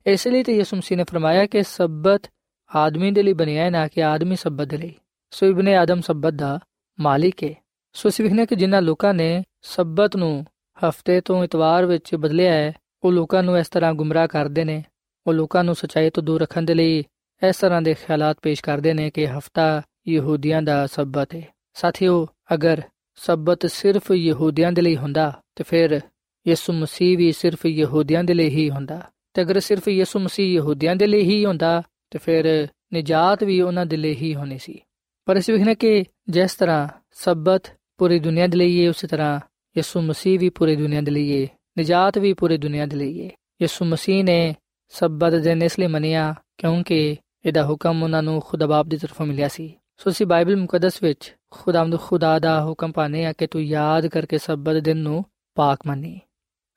ਇਸ 0.06 0.26
ਲਈ 0.26 0.42
ਤੇ 0.42 0.56
ਯਿਸੂ 0.56 0.76
ਮਸੀਹ 0.76 0.98
ਨੇ 0.98 1.04
ਫਰਮਾਇਆ 1.04 1.46
ਕਿ 1.46 1.62
ਸਬਤ 1.62 2.30
ਆਦਮੀ 2.76 3.10
ਦੇ 3.10 3.22
ਲਈ 3.22 3.32
ਬਣਿਆ 3.32 3.64
ਹੈ, 3.64 3.70
ਨਾ 3.70 3.88
ਕਿ 3.88 4.04
ਆਦਮੀ 4.04 4.36
ਸਬਤ 4.36 4.66
ਦੇ 4.66 4.76
ਲਈ। 4.76 4.94
ਸੋ 5.30 5.46
ਇਬਨ 5.46 5.68
ਆਦਮ 5.68 6.00
ਸਬਤ 6.00 6.34
ਦਾ 6.34 6.58
ਮਾਲਿਕ 7.00 7.44
ਹੈ 7.44 7.54
ਸੋ 7.92 8.08
ਅਸੀਂ 8.08 8.24
ਵੇਖਨੇ 8.24 8.46
ਕਿ 8.46 8.56
ਜਿਨ੍ਹਾਂ 8.56 8.82
ਲੋਕਾਂ 8.82 9.14
ਨੇ 9.14 9.42
ਸਬਤ 9.62 10.16
ਨੂੰ 10.16 10.46
ਹਫ਼ਤੇ 10.88 11.20
ਤੋਂ 11.20 11.44
ਇਤਵਾਰ 11.44 11.86
ਵਿੱਚ 11.86 12.14
ਬਦਲਿਆ 12.14 12.52
ਹੈ 12.52 12.72
ਉਹ 13.04 13.12
ਲੋਕਾਂ 13.12 13.42
ਨੂੰ 13.42 13.58
ਇਸ 13.58 13.68
ਤਰ੍ਹਾਂ 13.68 13.94
ਗੁੰਮਰਾਹ 13.94 14.28
ਕਰਦੇ 14.28 14.64
ਨੇ, 14.64 14.84
ਉਹ 15.26 15.32
ਲੋਕਾਂ 15.32 15.64
ਨੂੰ 15.64 15.74
ਸਚਾਈ 15.74 16.10
ਤੋਂ 16.10 16.22
ਦੂਰ 16.22 16.40
ਰੱਖਣ 16.40 16.62
ਦੇ 16.62 16.74
ਲਈ 16.74 17.04
ਇਸ 17.48 17.56
ਤਰ੍ਹਾਂ 17.56 17.82
ਦੇ 17.82 17.94
ਖਿਆਲਾਤ 17.94 18.36
ਪੇਸ਼ 18.42 18.62
ਕਰਦੇ 18.62 18.92
ਨੇ 18.92 19.10
ਕਿ 19.10 19.28
ਹਫਤਾ 19.28 19.82
ਯਹੂਦੀਆਂ 20.08 20.62
ਦਾ 20.62 20.86
ਸਬਤ 20.86 21.34
ਹੈ 21.34 21.42
ਸਾਥੀਓ, 21.74 22.28
ਅਗਰ 22.54 22.82
ਸਬਤ 23.14 23.66
ਸਿਰਫ 23.66 24.10
ਯਹੂਦੀਆਂ 24.10 24.72
ਦੇ 24.72 24.82
ਲਈ 24.82 24.96
ਹੁੰਦਾ, 24.96 25.42
ਤੇ 25.56 25.64
ਫਿਰ 25.64 26.00
ਯਿਸੂ 26.48 26.72
ਮਸੀਹ 26.72 27.18
ਵੀ 27.18 27.32
ਸਿਰਫ 27.32 27.66
ਯਹੂਦੀਆਂ 27.66 28.24
ਦੇ 28.24 28.34
ਲਈ 28.34 28.48
ਹੀ 28.48 28.70
ਹੁੰਦਾ। 28.70 29.10
ਤੇ 29.34 29.42
ਅਗਰ 29.42 29.60
ਸਿਰਫ 29.60 29.88
ਯਿਸੂ 29.88 30.18
ਮਸੀਹ 30.18 30.54
ਯਹੂਦੀਆਂ 30.54 30.96
ਦੇ 30.96 31.06
ਲਈ 31.06 31.22
ਹੀ 31.22 31.44
ਹੁੰਦਾ, 31.44 31.82
ਤੇ 32.10 32.18
ਫਿਰ 32.18 32.68
ਨਜਾਤ 32.94 33.44
ਵੀ 33.44 33.60
ਉਹਨਾਂ 33.60 33.86
ਦੇ 33.86 33.96
ਲਈ 33.96 34.14
ਹੀ 34.14 34.34
ਹੋਣੀ 34.34 34.58
ਸੀ। 34.58 34.80
ਪਰ 35.24 35.36
ਇਸ 35.36 35.50
ਵਿਖਨੇ 35.50 35.74
ਕਿ 35.74 36.04
ਜਿਸ 36.28 36.54
ਤਰ੍ਹਾਂ 36.54 36.88
ਸਬਤ 37.12 37.62
ਪੂਰੀ 37.98 38.18
ਦੁਨੀਆ 38.18 38.46
ਦੇ 38.46 38.56
ਲਈ 38.56 38.84
ਹੈ 38.84 38.90
ਉਸੇ 38.90 39.06
ਤਰ੍ਹਾਂ 39.06 39.40
ਯਿਸੂ 39.76 40.00
ਮਸੀਹ 40.00 40.38
ਵੀ 40.38 40.48
ਪੂਰੀ 40.48 40.76
ਦੁਨੀਆ 40.76 41.00
ਦੇ 41.00 41.10
ਲਈ 41.10 41.42
ਹੈ 41.42 41.48
ਨਜਾਤ 41.79 42.17
ਵੀ 42.17 42.33
ਪੂਰੀ 42.33 42.57
ਦੁਨੀਆ 42.57 42.85
ਦੇ 42.85 42.95
ਲਈ 42.95 43.25
ਹੈ 43.25 43.29
ਯਿਸੂ 43.61 43.85
ਮਸੀਹ 43.85 44.23
ਨੇ 44.23 44.55
ਸਬਤ 44.93 45.33
ਦਿਨ 45.33 45.61
ਇਸ 45.63 45.79
ਲਈ 45.79 45.87
ਮੰਨਿਆ 45.87 46.33
ਕਿਉਂਕਿ 46.57 47.17
ਇਹਦਾ 47.45 47.63
ਹੁਕਮ 47.65 48.03
ਉਹਨਾਂ 48.03 48.23
ਨੂੰ 48.23 48.39
ਖੁਦਾ 48.41 48.67
ਬਾਪ 48.67 48.87
ਦੀ 48.87 48.97
ਤਰਫੋਂ 48.97 49.25
ਮਿਲਿਆ 49.25 49.47
ਸੀ 49.47 49.73
ਸੋ 49.97 50.09
ਅਸੀਂ 50.09 50.25
ਬਾਈਬਲ 50.25 50.55
ਮੁਕੱਦਸ 50.55 51.03
ਵਿੱਚ 51.03 51.33
ਖੁਦਾਵੰਦ 51.51 51.97
ਖੁਦਾ 51.99 52.37
ਦਾ 52.39 52.59
ਹੁਕਮ 52.61 52.91
ਪਾਣੇ 52.91 53.25
ਆ 53.25 53.33
ਕਿ 53.33 53.47
ਤੂੰ 53.47 53.63
ਯਾਦ 53.63 54.07
ਕਰਕੇ 54.07 54.37
ਸਬਤ 54.37 54.77
ਦਿਨ 54.77 54.97
ਨੂੰ 54.97 55.23
ਪਾਕ 55.57 55.87
ਮੰਨੀ 55.87 56.19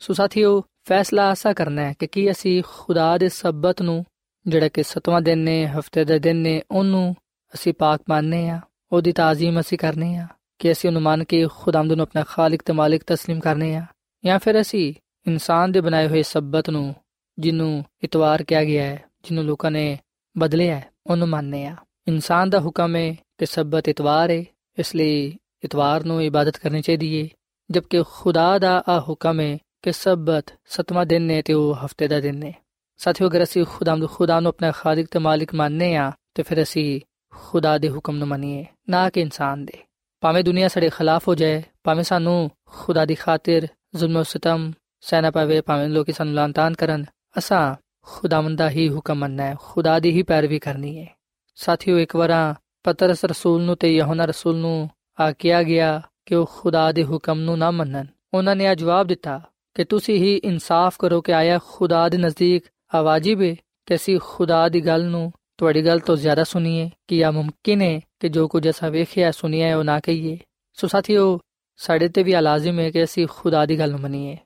ਸੋ 0.01 0.13
ਸਾਥੀਓ 0.13 0.61
ਫੈਸਲਾ 0.89 1.29
ਆਸਾ 1.31 1.53
ਕਰਨਾ 1.53 1.83
ਹੈ 1.83 1.95
ਕਿ 1.99 2.07
ਕੀ 2.07 2.31
ਅਸੀਂ 2.31 2.63
ਖੁਦਾ 2.67 3.17
ਦੇ 3.19 3.29
ਸਬਤ 3.29 3.83
ਨੂੰ 3.83 4.05
ਜਿਹੜਾ 4.47 4.69
ਕਿ 4.69 4.83
ਸਤਵਾਂ 4.83 5.21
ਦਿਨ 5.21 5.39
ਨੇ 5.39 5.67
ਹਫਤੇ 5.67 6.05
ਦੇ 6.05 6.19
ਦਿਨ 6.19 6.37
ਨੇ 6.37 6.63
ਉਹਨੂੰ 6.71 7.15
ਅਸੀਂ 7.55 7.75
ਪਾਕ 7.75 8.01
ਮੰਨਨੇ 8.09 8.49
ਆ 8.49 8.61
ਉਹਦੀ 8.93 9.13
ਤਾਜ਼ੀਮ 9.13 9.61
ਅਸੀਂ 9.61 9.79
ਕਰਨੇ 9.79 10.17
ਆ 10.17 10.27
ਕਿ 10.59 10.73
ਅਸੀਂ 10.73 10.89
ਉਹਨੂੰ 10.89 11.03
ਮੰਨ 11.03 11.25
ਕੇ 11.25 11.47
ਖੁਦਾਵੰਦ 11.51 11.93
ਨੂੰ 11.93 12.03
ਆਪਣਾ 12.03 12.23
ਖਾਲਕ 12.23 12.63
ਤੇ 12.63 12.73
ਮਾਲਿਕ 12.73 13.03
تسلیم 13.13 13.41
ਕਰਨੇ 13.41 13.75
ਆ 13.77 13.85
ਜਾਂ 14.26 14.40
ਫਿਰ 14.40 14.62
ਅਸੀਂ 14.62 14.94
ਇਨਸਾਨ 15.28 15.72
ਦੇ 15.72 15.82
ਬਣਾਏ 15.82 16.08
ਹੋਏ 16.08 16.24
ਸਬਤ 16.24 16.70
ਨੂੰ, 16.70 16.96
ਜਿਹਨੂੰ 17.40 17.84
ਇਤਵਾਰ 18.04 18.44
ਕਿਹਾ 18.44 18.64
ਗਿਆ 18.64 18.84
ਹੈ, 18.84 19.04
ਜਿਹਨੂੰ 19.24 19.44
ਲੋਕਾਂ 19.44 19.72
ਨੇ 19.72 19.98
ਬਦਲਿਆ 20.38 20.76
ਹੈ, 20.76 20.90
ਉਹਨੂੰ 21.08 21.28
ਮੰਨਨੇ 21.28 21.66
ਆ 21.66 21.76
ਇਨਸਾਨ 22.08 22.50
ਦਾ 22.50 22.60
ਹੁਕਮ 22.60 22.96
ਹੈ 22.96 23.14
ਕਿ 23.38 23.46
ਸਬਤ 23.46 23.90
ਇਤਵਾਰ 23.90 24.32
ਹੈ, 24.32 24.44
ਇਸ 24.80 24.96
ਲਈ 24.96 25.38
ਇਤਵਾਰ 25.64 26.04
ਨੂੰ 26.04 26.24
ਇਬਾਦਤ 26.24 26.58
ਕਰਨੀ 26.58 26.82
ਚਾਹੀਦੀ 26.82 27.24
ਹੈ, 27.24 27.28
ਜਦਕਿ 27.72 28.04
ਖੁਦਾ 28.08 28.58
ਦਾ 28.60 28.84
ਆ 28.90 29.00
ਹੁਕਮ 29.00 29.40
ਹੈ 29.40 29.58
ਕਿ 29.82 29.92
ਸਬਤ 29.92 30.54
ਸਤਵਾਂ 30.66 31.06
ਦਿਨ 31.06 31.22
ਨੇ 31.22 31.42
ਤੇ 31.42 31.54
ਉਹ 31.54 31.76
ਹਫ਼ਤੇ 31.86 32.08
ਦਾ 32.08 32.20
ਦਿਨ 32.20 32.36
ਨੇ 32.36 32.54
ਸਾਥੀਓ, 32.98 33.28
ਅਗਰ 33.28 33.44
ਅਸੀਂ 33.44 33.66
ਖੁਦਾਮਦ 33.70 34.10
ਖੁਦਾ 34.10 34.40
ਨੂੰ 34.40 34.50
ਆਪਣਾ 34.50 34.72
ਖਾਲਕ 34.72 35.08
ਤੇ 35.12 35.20
ਮਾਲਿਕ 35.20 35.54
ਮੰਨਨੇ 35.56 35.96
ਆ 35.96 36.12
ਤੇ 36.34 36.44
ਫਿਰ 36.44 36.62
ਅਸੀਂ 36.64 37.02
ਖੁਦਾ 37.34 37.78
ਦੇ 37.78 37.90
ਹੁਕਮ 37.90 38.18
ਨੂੰ 38.18 38.28
ਮੰਨੀਏ, 38.28 38.66
ਨਾ 38.90 39.10
ਕਿ 39.10 39.22
ਇਨਸਾਨ 39.22 39.66
ਦੇ। 39.66 39.78
ਭਾਵੇਂ 40.22 40.44
ਦੁਨੀਆ 40.44 40.68
ਸਾਡੇ 40.68 40.90
ਖਿਲਾਫ 40.90 41.28
ਹੋ 41.28 41.36
ਜਾਏ, 41.36 41.64
ਭਾਵੇਂ 41.84 42.04
ਸਾਨੂੰ 42.04 42.52
ਖੁਦਾ 42.66 43.06
ਦੀ 43.06 43.16
ਖਾਤਰ 43.16 43.68
ਜ਼ੁਲਮ 43.96 44.24
ਸਤਮ 44.24 44.72
ਸਹਿਣਾ 45.02 45.32
ਪਵੇ 45.32 45.62
ਭਾਵੇਂ 45.62 45.90
ਲੋਕੀ 45.90 46.12
ਸਾਨੂੰ 46.12 46.34
ਲਾਂਤਾਨ 46.34 46.74
ਕਰਨ। 46.74 47.06
ਅਸਾਂ 47.38 47.76
ਖੁਦਾਵੰਦ 48.02 48.58
ਦਾ 48.58 48.70
ਹੀ 48.70 48.90
ਹੁਕਮ 48.90 49.16
ਮੰਨਣਾ 49.16 49.44
ਹੈ 49.44 49.56
ਖੁਦਾ 49.60 50.00
ਦੀ 50.00 50.12
ਹੀ 50.12 50.24
ਪੈਰਵੀ 50.24 50.60
ਕਰਨੀ 50.60 51.00
ਹੈ 51.00 51.16
ਸਾਥੀਓ, 51.56 52.00
ਇੱਕ 52.00 52.16
ਵਾਰਾਂ 52.16 52.54
ਪਤਰਸ 52.84 53.26
ਰਸੂਲ 53.26 53.62
ਨੂੰ 53.62 53.78
ਤੇ 53.78 53.96
ਯਹੋਨਾ 53.96 54.26
ਰਸੂਲ 54.26 54.56
ਨੂੰ 54.56 54.90
ਆ 55.20 55.32
ਕਿਹਾ 55.32 55.64
ਗਿਆ 55.64 56.02
ਕਿ 56.26 56.36
ਉਹ 56.36 56.52
ਖੁਦਾ 56.54 56.92
ਦੇ 56.92 57.04
ਹੁਕਮ 57.04 57.40
ਨੂੰ 57.40 57.58
ਨਾ 57.58 57.72
ਮੰਨਣ। 57.72 58.06
ਉਹਨਾਂ 58.34 58.56
ਨੇ 58.56 58.68
ਆ 58.68 58.76
ਜਵਾਬ 58.76 59.08
ਦਿੱਤਾ 59.08 59.42
ਕਿ 59.74 59.84
ਤੁਸੀਂ 59.84 60.16
ਹੀ 60.16 60.36
ਇਨਸਾਫ 60.36 60.96
ਕਰੋ 61.00 61.22
ਕਿ 61.22 61.34
ਆਇਆ 61.34 61.60
ਖੁਦਾ 61.68 62.10
ਦੇ 62.10 62.18
ਨਜ਼ਦੀਕ 62.18 62.64
ਆਵਾਜਿਬ 62.96 63.42
ਹੈ 63.42 63.56
ਕਿ 63.86 63.96
ਅਸੀਂ 63.96 64.20
ਖੁਦਾ 64.24 64.70
ਦੀ 64.70 64.86
ਗੱਲ 64.86 65.04
ਨੂੰ 65.06 65.32
ਤੁਹਾਡੀ 65.58 65.86
ਗੱਲ 65.86 66.00
ਤੋਂ 66.00 66.18
ਜ਼ਿਆਦਾ 66.18 66.44
ਸੁਣੀਏ 66.44 66.90
ਕਿ 67.08 67.18
ਇਹ 67.18 67.32
ਮੁਮਕਿਨ 67.32 67.82
ਹੈ 67.82 68.02
ਕਿ 68.20 68.30
ਜੋ 68.30 68.48
ਕੁਝ 68.48 68.70
ਅਸਾਂ 68.70 68.92
ਵੇਖਿਆ, 68.92 69.32
ਸੁਣਿਆ 69.32 69.78
ਉਹ 69.78 69.84
ਨਾ 69.84 70.00
ਕਹੀਏ। 70.00 70.38
ਸੋ 70.74 70.88
ਸਾਥੀਓ 70.88 71.40
ਸਾਡੇ 71.78 72.10
ਤੇ 72.10 72.24
ਵੀ 72.24 72.34
ਆ 72.34 72.42
ਲਾਜ਼ਮ 72.42 72.80
ਹੈ 72.80 72.92
ਕਿ 72.92 73.04
ਅਸੀਂ 73.04 73.28
ਖੁਦਾ 73.30 73.66
ਦੀ 73.66 73.80
ਗੱਲ 73.80 73.92
ਨੂੰ 73.92 74.00
ਮੰਨੀਏ। 74.00 74.38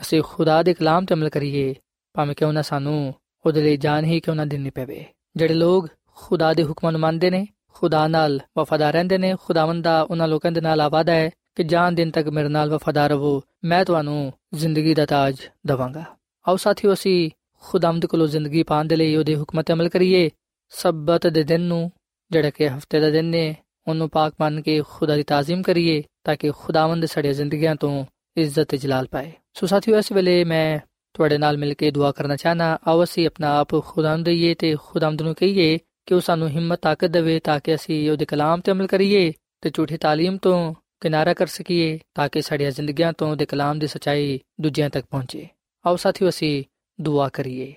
ਅਸੀਂ 0.00 0.22
ਖੁਦਾ 0.26 0.62
ਦੇ 0.62 0.74
ਕਲਾਮ 0.74 1.04
ਤੇ 1.04 1.14
ਅਮਲ 1.14 1.28
ਕਰੀਏ, 1.28 1.74
ਭਾਵੇਂ 2.14 2.34
ਕਿ 2.34 2.44
ਉਹਨਾਂ 2.44 2.62
ਸਾਨੂੰ 2.62 3.14
ਉਹਦੇ 3.46 3.62
ਲਈ 3.62 3.76
ਜਾਨ 3.76 4.04
ਹੀ 4.04 4.20
ਕਿਉਂ 4.20 4.36
ਨਾ 4.36 4.44
ਦੇਣੀ 4.44 4.70
ਪਵੇ। 4.70 5.04
ਜਿਹੜੇ 5.36 5.54
ਲੋਕ 5.54 5.88
ਖੁਦਾ 6.14 6.54
ਦੇ 6.54 6.64
ਹੁਕਮਾਂ 6.64 6.92
ਨੂੰ 6.92 7.00
ਮੰਨਦੇ 7.00 7.30
ਨੇ, 7.30 7.46
ਖੁਦਾ 7.72 8.08
ਨਾਲ 8.08 8.40
ਵਫਾਦਾਰ 8.58 8.92
ਰਹਿੰਦੇ 8.92 9.18
ਨੇ, 9.18 9.34
ਖੁਦਾਵੰਦ 9.42 9.84
ਦਾ 9.84 10.02
ਉਹਨਾਂ 10.02 10.28
ਲੋਕਾਂ 10.28 10.52
ਦੇ 10.52 10.60
ਨਾਲ 10.60 10.80
ਆਵਾਦਾ 10.80 11.12
ਹੈ 11.12 11.30
ਕਿ 11.54 11.64
ਜਾਨ 11.64 11.94
ਦਿਨ 11.94 12.10
ਤੱਕ 12.10 12.28
ਮੇਰੇ 12.28 12.48
ਨਾਲ 12.48 12.70
ਵਫਾਦਾਰ 12.70 13.10
ਰਹੋ, 13.10 13.42
ਮੈਂ 13.64 13.84
ਤੁਹਾਨੂੰ 13.84 14.32
ਜ਼ਿੰਦਗੀ 14.54 14.94
ਦਾ 14.94 15.06
ਤਾਜ 15.06 15.36
ਦਵਾਂਗਾ। 15.66 16.04
ਆਓ 16.48 16.56
ਸਾਥੀਓ, 16.56 16.92
ਅਸੀਂ 16.92 17.30
ਖੁਦਾਮਦ 17.60 18.06
ਕੋਲੋਂ 18.06 18.26
ਜ਼ਿੰਦਗੀ 18.26 18.62
ਪਾਉਣ 18.62 18.84
ਦੇ 18.84 18.96
ਲਈ 18.96 19.16
ਉਹਦੇ 19.16 19.36
ਹੁਕਮਾਂ 19.36 19.64
ਤੇ 19.64 19.72
ਅਮਲ 19.72 19.88
ਕਰੀਏ। 19.88 20.30
ਸਬਤ 20.68 21.26
ਦੇ 21.26 21.42
ਦਿਨ 21.42 21.60
ਨੂੰ, 21.60 21.90
ਜਿਹੜਾ 22.30 22.50
ਕਿ 22.50 22.68
ਹਫ਼ਤੇ 22.68 23.00
ਦਾ 23.00 23.10
ਦਿਨ 23.10 23.24
ਨੇ, 23.24 23.56
ਉਹਨੂੰ 23.88 24.10
ਪਾਕ 24.10 24.34
ਮੰਨ 24.40 24.62
ਕੇ 24.62 24.82
ਖੁਦਾ 24.88 25.16
ਦੀ 25.16 25.22
ਤਾਜ਼ੀਮ 25.22 25.62
ਕਰੀਏ। 25.62 26.02
ਤਾਂ 26.24 26.36
ਕਿ 26.36 26.50
ਖੁਦਾਵੰਦ 26.50 27.04
ਸਾਡੀਆਂ 27.04 27.34
ਜ਼ਿੰਦਗੀਆਂ 27.34 27.76
ਤੋਂ 27.76 28.04
ਇੱਜ਼ਤ 28.36 28.68
ਤੇ 28.68 28.76
ਜਲਾਲ 28.76 29.06
ਪਾਏ। 29.06 29.32
ਸੋ 29.54 29.66
ਸਾਥੀਓ, 29.66 29.98
ਇਸ 29.98 30.12
ਵੇਲੇ 30.12 30.44
ਮੈਂ 30.44 30.78
ਤੁਹਾਡੇ 31.14 31.38
ਨਾਲ 31.38 31.58
ਮਿਲ 31.58 31.74
ਕੇ 31.74 31.90
ਦੁਆ 31.90 32.12
ਕਰਨਾ 32.12 32.36
ਚਾਹਨਾ 32.36 32.78
ਆਓ 32.86 33.04
ਅਸੀਂ 33.04 33.26
ਆਪਣਾ 33.26 33.58
ਆਪ 33.58 33.68
ਖੁਦਾ 33.84 34.14
ਨੂੰ 34.16 34.24
ਦਈਏ 34.24 34.54
ਤੇ 34.54 34.76
ਖੁਦਾਵੰਦ 34.84 35.22
ਨੂੰ 35.22 35.34
ਕਹੀਏ 35.34 35.78
ਕਿ 36.06 36.14
ਉਹ 36.14 36.20
ਸਾਨੂੰ 36.20 36.48
ਹਿੰਮਤ, 36.48 36.78
ਤਾਕਤ 36.82 37.10
ਦੇਵੇ 37.10 37.38
ਤਾਂ 37.40 37.60
ਕਿ 37.60 37.74
ਅਸੀਂ 37.74 38.10
ਉਹਦੇ 38.10 38.24
ਕਲਾਮ 38.24 38.60
ਤੇ 38.60 38.72
ਅਮਲ 38.72 38.86
ਕਰੀਏ 38.86 39.32
ਤੇ 39.60 39.70
ਝੂਠੀ 39.70 39.96
ਤਾਲੀਮ 39.96 40.36
ਤੋਂ 40.36 40.74
ਕਿਨਾਰਾ 41.00 41.34
ਕਰ 41.34 41.46
ਸਕੀਏ 41.46 41.98
ਤਾਂ 42.14 42.28
ਕਿ 42.28 42.42
ਸਾਡੀਆਂ 42.42 42.70
ਜ਼ਿੰਦਗੀਆਂ 42.70 43.12
ਤੋਂ 43.12 43.30
ਉਹਦੇ 43.30 43.46
ਕਲਾਮ 43.46 43.78
ਦੀ 43.78 43.86
ਸਚਾਈ 43.86 44.40
ਦੂਜਿਆਂ 44.60 44.90
ਤੱਕ 44.90 45.06
ਪਹੁੰਚੇ। 45.10 45.48
ਆਓ 45.86 45.96
ਸਾਥੀਓ, 45.96 46.28
ਅਸੀਂ 46.28 46.64
ਦੁਆ 47.00 47.28
ਕਰੀਏ। 47.28 47.74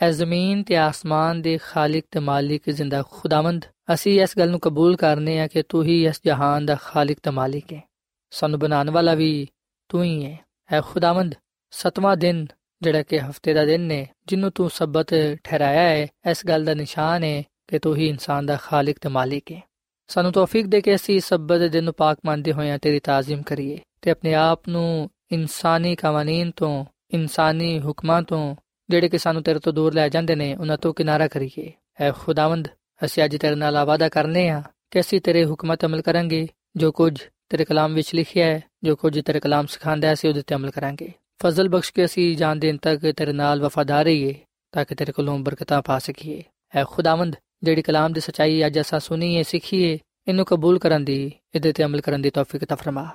ਐ 0.00 0.10
ਜ਼ਮੀਨ 0.10 0.62
ਤੇ 0.62 0.76
ਆਸਮਾਨ 0.76 1.42
ਦੇ 1.42 1.58
ਖਾਲਕ 1.58 2.04
ਤੇ 2.10 2.20
ਮਾਲਿਕ 2.20 2.70
ਜ਼ਿੰਦਾ 2.70 3.02
ਖੁਦਾਵੰਦ 3.10 3.64
ਅਸੀਂ 3.94 4.22
ਇਸ 4.22 4.38
ਗੱਲ 4.38 4.50
ਨੂੰ 4.50 4.60
ਕਬੂਲ 4.60 4.96
ਕਰਨੇ 4.96 5.40
ਆ 5.40 5.46
ਕਿ 5.46 5.62
ਤੂੰ 5.62 5.84
ਹੀ 5.84 6.06
ਇਸ 6.06 6.20
ਜਹਾਨ 6.26 6.66
ਦਾ 6.66 6.74
ਖਾਲਕ 6.74 7.16
ਤੇ 7.22 7.30
ਮਾਲਿਕ 7.30 7.72
ਹੈ 7.72 7.82
ਸਾਨੂੰ 8.30 8.58
ਬਣਾਉਣ 8.58 8.90
ਵਾਲਾ 8.90 9.14
ਵੀ 9.14 9.48
ਤੂੰ 9.88 10.04
ਹੀ 10.04 10.24
ਹੈ 10.24 10.38
ਐ 10.72 10.80
ਖੁਦਾਵੰਦ, 10.80 11.34
ਸਤਵਾਂ 11.70 12.16
ਦਿਨ 12.16 12.46
ਜਿਹੜਾ 12.82 13.02
ਕਿ 13.02 13.20
ਹਫ਼ਤੇ 13.20 13.54
ਦਾ 13.54 13.64
ਦਿਨ 13.64 13.80
ਨੇ 13.80 14.08
ਜਿਹਨੂੰ 14.26 14.50
ਤੂੰ 14.50 14.70
ਸਬਤ 14.70 15.06
ਠਹਿਰਾਇਆ 15.44 15.80
ਹੈ 15.80 16.06
ਇਸ 16.30 16.46
ਗੱਲ 16.46 16.64
ਦਾ 16.64 16.74
ਨਿਸ਼ਾਨ 16.74 17.24
ਹੈ 17.24 17.42
ਕਿ 17.68 17.78
ਤੂੰ 17.78 17.96
ਹੀ 17.96 18.08
ਇਨਸਾਨ 18.08 18.46
ਦਾ 18.46 18.56
ਖਾਲਕ 18.56 18.96
ਤੇ 19.00 19.08
ਮਾਲਿਕ 19.08 19.52
ਹੈ 19.52 19.62
ਸਾਨੂੰ 20.08 20.32
ਤੌਫੀਕ 20.32 20.66
ਦੇ 20.66 20.80
ਕੇ 20.80 20.94
ਅਸੀਂ 20.94 21.20
ਸਬਤ 21.20 21.58
ਦੇ 21.58 21.68
ਦਿਨ 21.68 21.84
ਨੂੰ 21.84 21.94
ਪਾਕ 21.94 22.18
ਮੰਨਦੇ 22.26 22.52
ਹੋਏ 22.52 22.78
ਤੇਰੀ 22.78 23.00
ਤਾਜ਼ੀਮ 23.00 23.42
ਕਰੀਏ 23.42 23.78
ਤੇ 24.02 24.10
ਆਪਣੇ 24.10 24.34
ਆਪ 24.34 24.68
ਨੂੰ 24.68 25.10
ਇਨਸਾਨੀ 25.32 25.96
ਕਾਨੂੰਨ 25.96 26.50
ਤੋਂ, 26.50 26.84
ਇਨਸਾਨੀ 27.10 27.80
ਹੁਕਮਾਂ 27.80 28.22
ਤੋਂ, 28.22 28.56
ਜਿਹੜੇ 28.90 29.08
ਕਿ 29.08 29.18
ਸਾਨੂੰ 29.18 29.42
ਤੇਰੇ 29.42 29.58
ਤੋਂ 29.58 29.72
ਦੂਰ 29.72 29.94
ਲੈ 29.94 30.08
ਜਾਂਦੇ 30.08 30.34
ਨੇ, 30.34 30.54
ਉਹਨਾਂ 30.54 30.78
ਤੋਂ 30.78 30.94
ਕਿਨਾਰਾ 30.94 31.28
ਕਰੀਏ। 31.28 31.72
ਐ 32.00 32.12
ਖੁਦਾਵੰਦ 32.12 32.68
ਅਸੀਂ 33.04 33.24
ਅੱਜ 33.24 33.36
ਤੇਰੇ 33.36 33.54
ਨਾਲ 33.54 33.84
ਵਾਅਦਾ 33.84 34.08
ਕਰਨੇ 34.08 34.48
ਆ 34.48 34.62
ਕਿ 34.90 35.00
ਅਸੀਂ 35.00 35.20
ਤੇਰੇ 35.20 35.44
ਹੁਕਮਾਂ 35.44 35.76
ਤੇ 35.76 35.86
ਅਮਲ 35.86 36.02
ਕਰਾਂਗੇ, 36.02 36.48
ਜੋ 36.76 36.92
ਕੁਝ 36.92 37.22
ਤੇਰੇ 37.48 37.64
ਕਲਾਮ 37.64 37.94
ਵਿੱਚ 37.94 38.14
ਲਿਖਿਆ 38.14 38.46
ਹੈ, 38.46 38.62
ਜੋ 38.82 38.96
ਕੁਝ 38.96 39.20
ਤੇਰੇ 39.20 39.40
ਕਲਾਮ 39.40 39.66
ਸਿਖਾਉਂਦਾ 39.66 40.08
ਹੈ, 40.08 40.12
ਅਸੀਂ 40.12 40.30
ਉਹਦੇ 40.30 40.42
ਤੇ 40.42 40.54
ਅਮਲ 40.54 40.70
ਕਰਾਂਗੇ। 40.70 41.12
ਫਜ਼ਲ 41.42 41.68
ਬਖਸ਼ 41.68 41.92
ਕੇ 41.92 42.04
ਅਸੀਂ 42.04 42.36
ਜਾਨ 42.36 42.58
ਦੇਣ 42.58 42.76
ਤੱਕ 42.76 43.12
ਤੇਰੇ 43.12 43.32
ਨਾਲ 43.32 43.60
ਵਫਾਦਾਰ 43.60 44.04
ਰਹੀਏ, 44.04 44.34
ਤਾਂ 44.72 44.84
ਕਿ 44.84 44.94
ਤੇਰੇ 44.94 45.12
ਕੋਲੋਂ 45.12 45.38
ਬਰਕਤਾਂ 45.38 45.82
ਪਾ 45.82 45.98
ਸਕੀਏ। 45.98 46.42
ਐ 46.74 46.84
ਖੁਦਾਵੰਦ, 46.84 47.36
ਜਿਹੜੀ 47.62 47.82
ਕਲਾਮ 47.82 48.12
ਦੀ 48.12 48.20
ਸਚਾਈ 48.20 48.66
ਅੱਜ 48.66 48.80
ਅਸਾਂ 48.80 49.00
ਸੁਣੀਏ, 49.00 49.42
ਸਿੱਖੀਏ, 49.42 49.98
ਇਹਨੂੰ 50.28 50.44
ਕਬੂਲ 50.44 50.78
ਕਰਨ 50.78 51.04
ਦੀ, 51.04 51.32
ਇਹਦੇ 51.54 51.72
ਤੇ 51.72 51.84
ਅਮਲ 51.84 52.00
ਕਰਨ 52.00 52.22
ਦੀ 52.22 52.30
ਤੌਫੀਕ 52.30 52.64
ਤਾ 52.64 52.74
ਫਰਮਾ। 52.74 53.08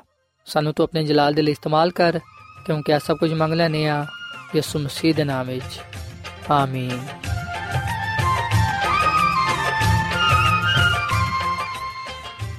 ਸਾਨੂੰ 0.45 0.73
ਤੂੰ 0.73 0.83
ਆਪਣੇ 0.83 1.03
ਜਲਾਲ 1.03 1.33
ਦੇ 1.33 1.41
ਲਈ 1.41 1.51
ਇਸਤੇਮਾਲ 1.51 1.91
ਕਰ, 1.91 2.19
ਕਿਉਂਕਿ 2.65 2.93
ਆ 2.93 2.99
ਸਭ 2.99 3.17
ਕੁਝ 3.17 3.33
ਮੰਗ 3.33 3.53
ਲੈਨੇ 3.53 3.87
ਆ 3.87 4.05
ਯਿਸੂ 4.55 4.79
ਮਸੀਹ 4.79 5.15
ਦੇ 5.15 5.23
ਨਾਮ 5.23 5.47
ਵਿੱਚ। 5.47 5.81
ਆਮੀਨ। 6.51 6.99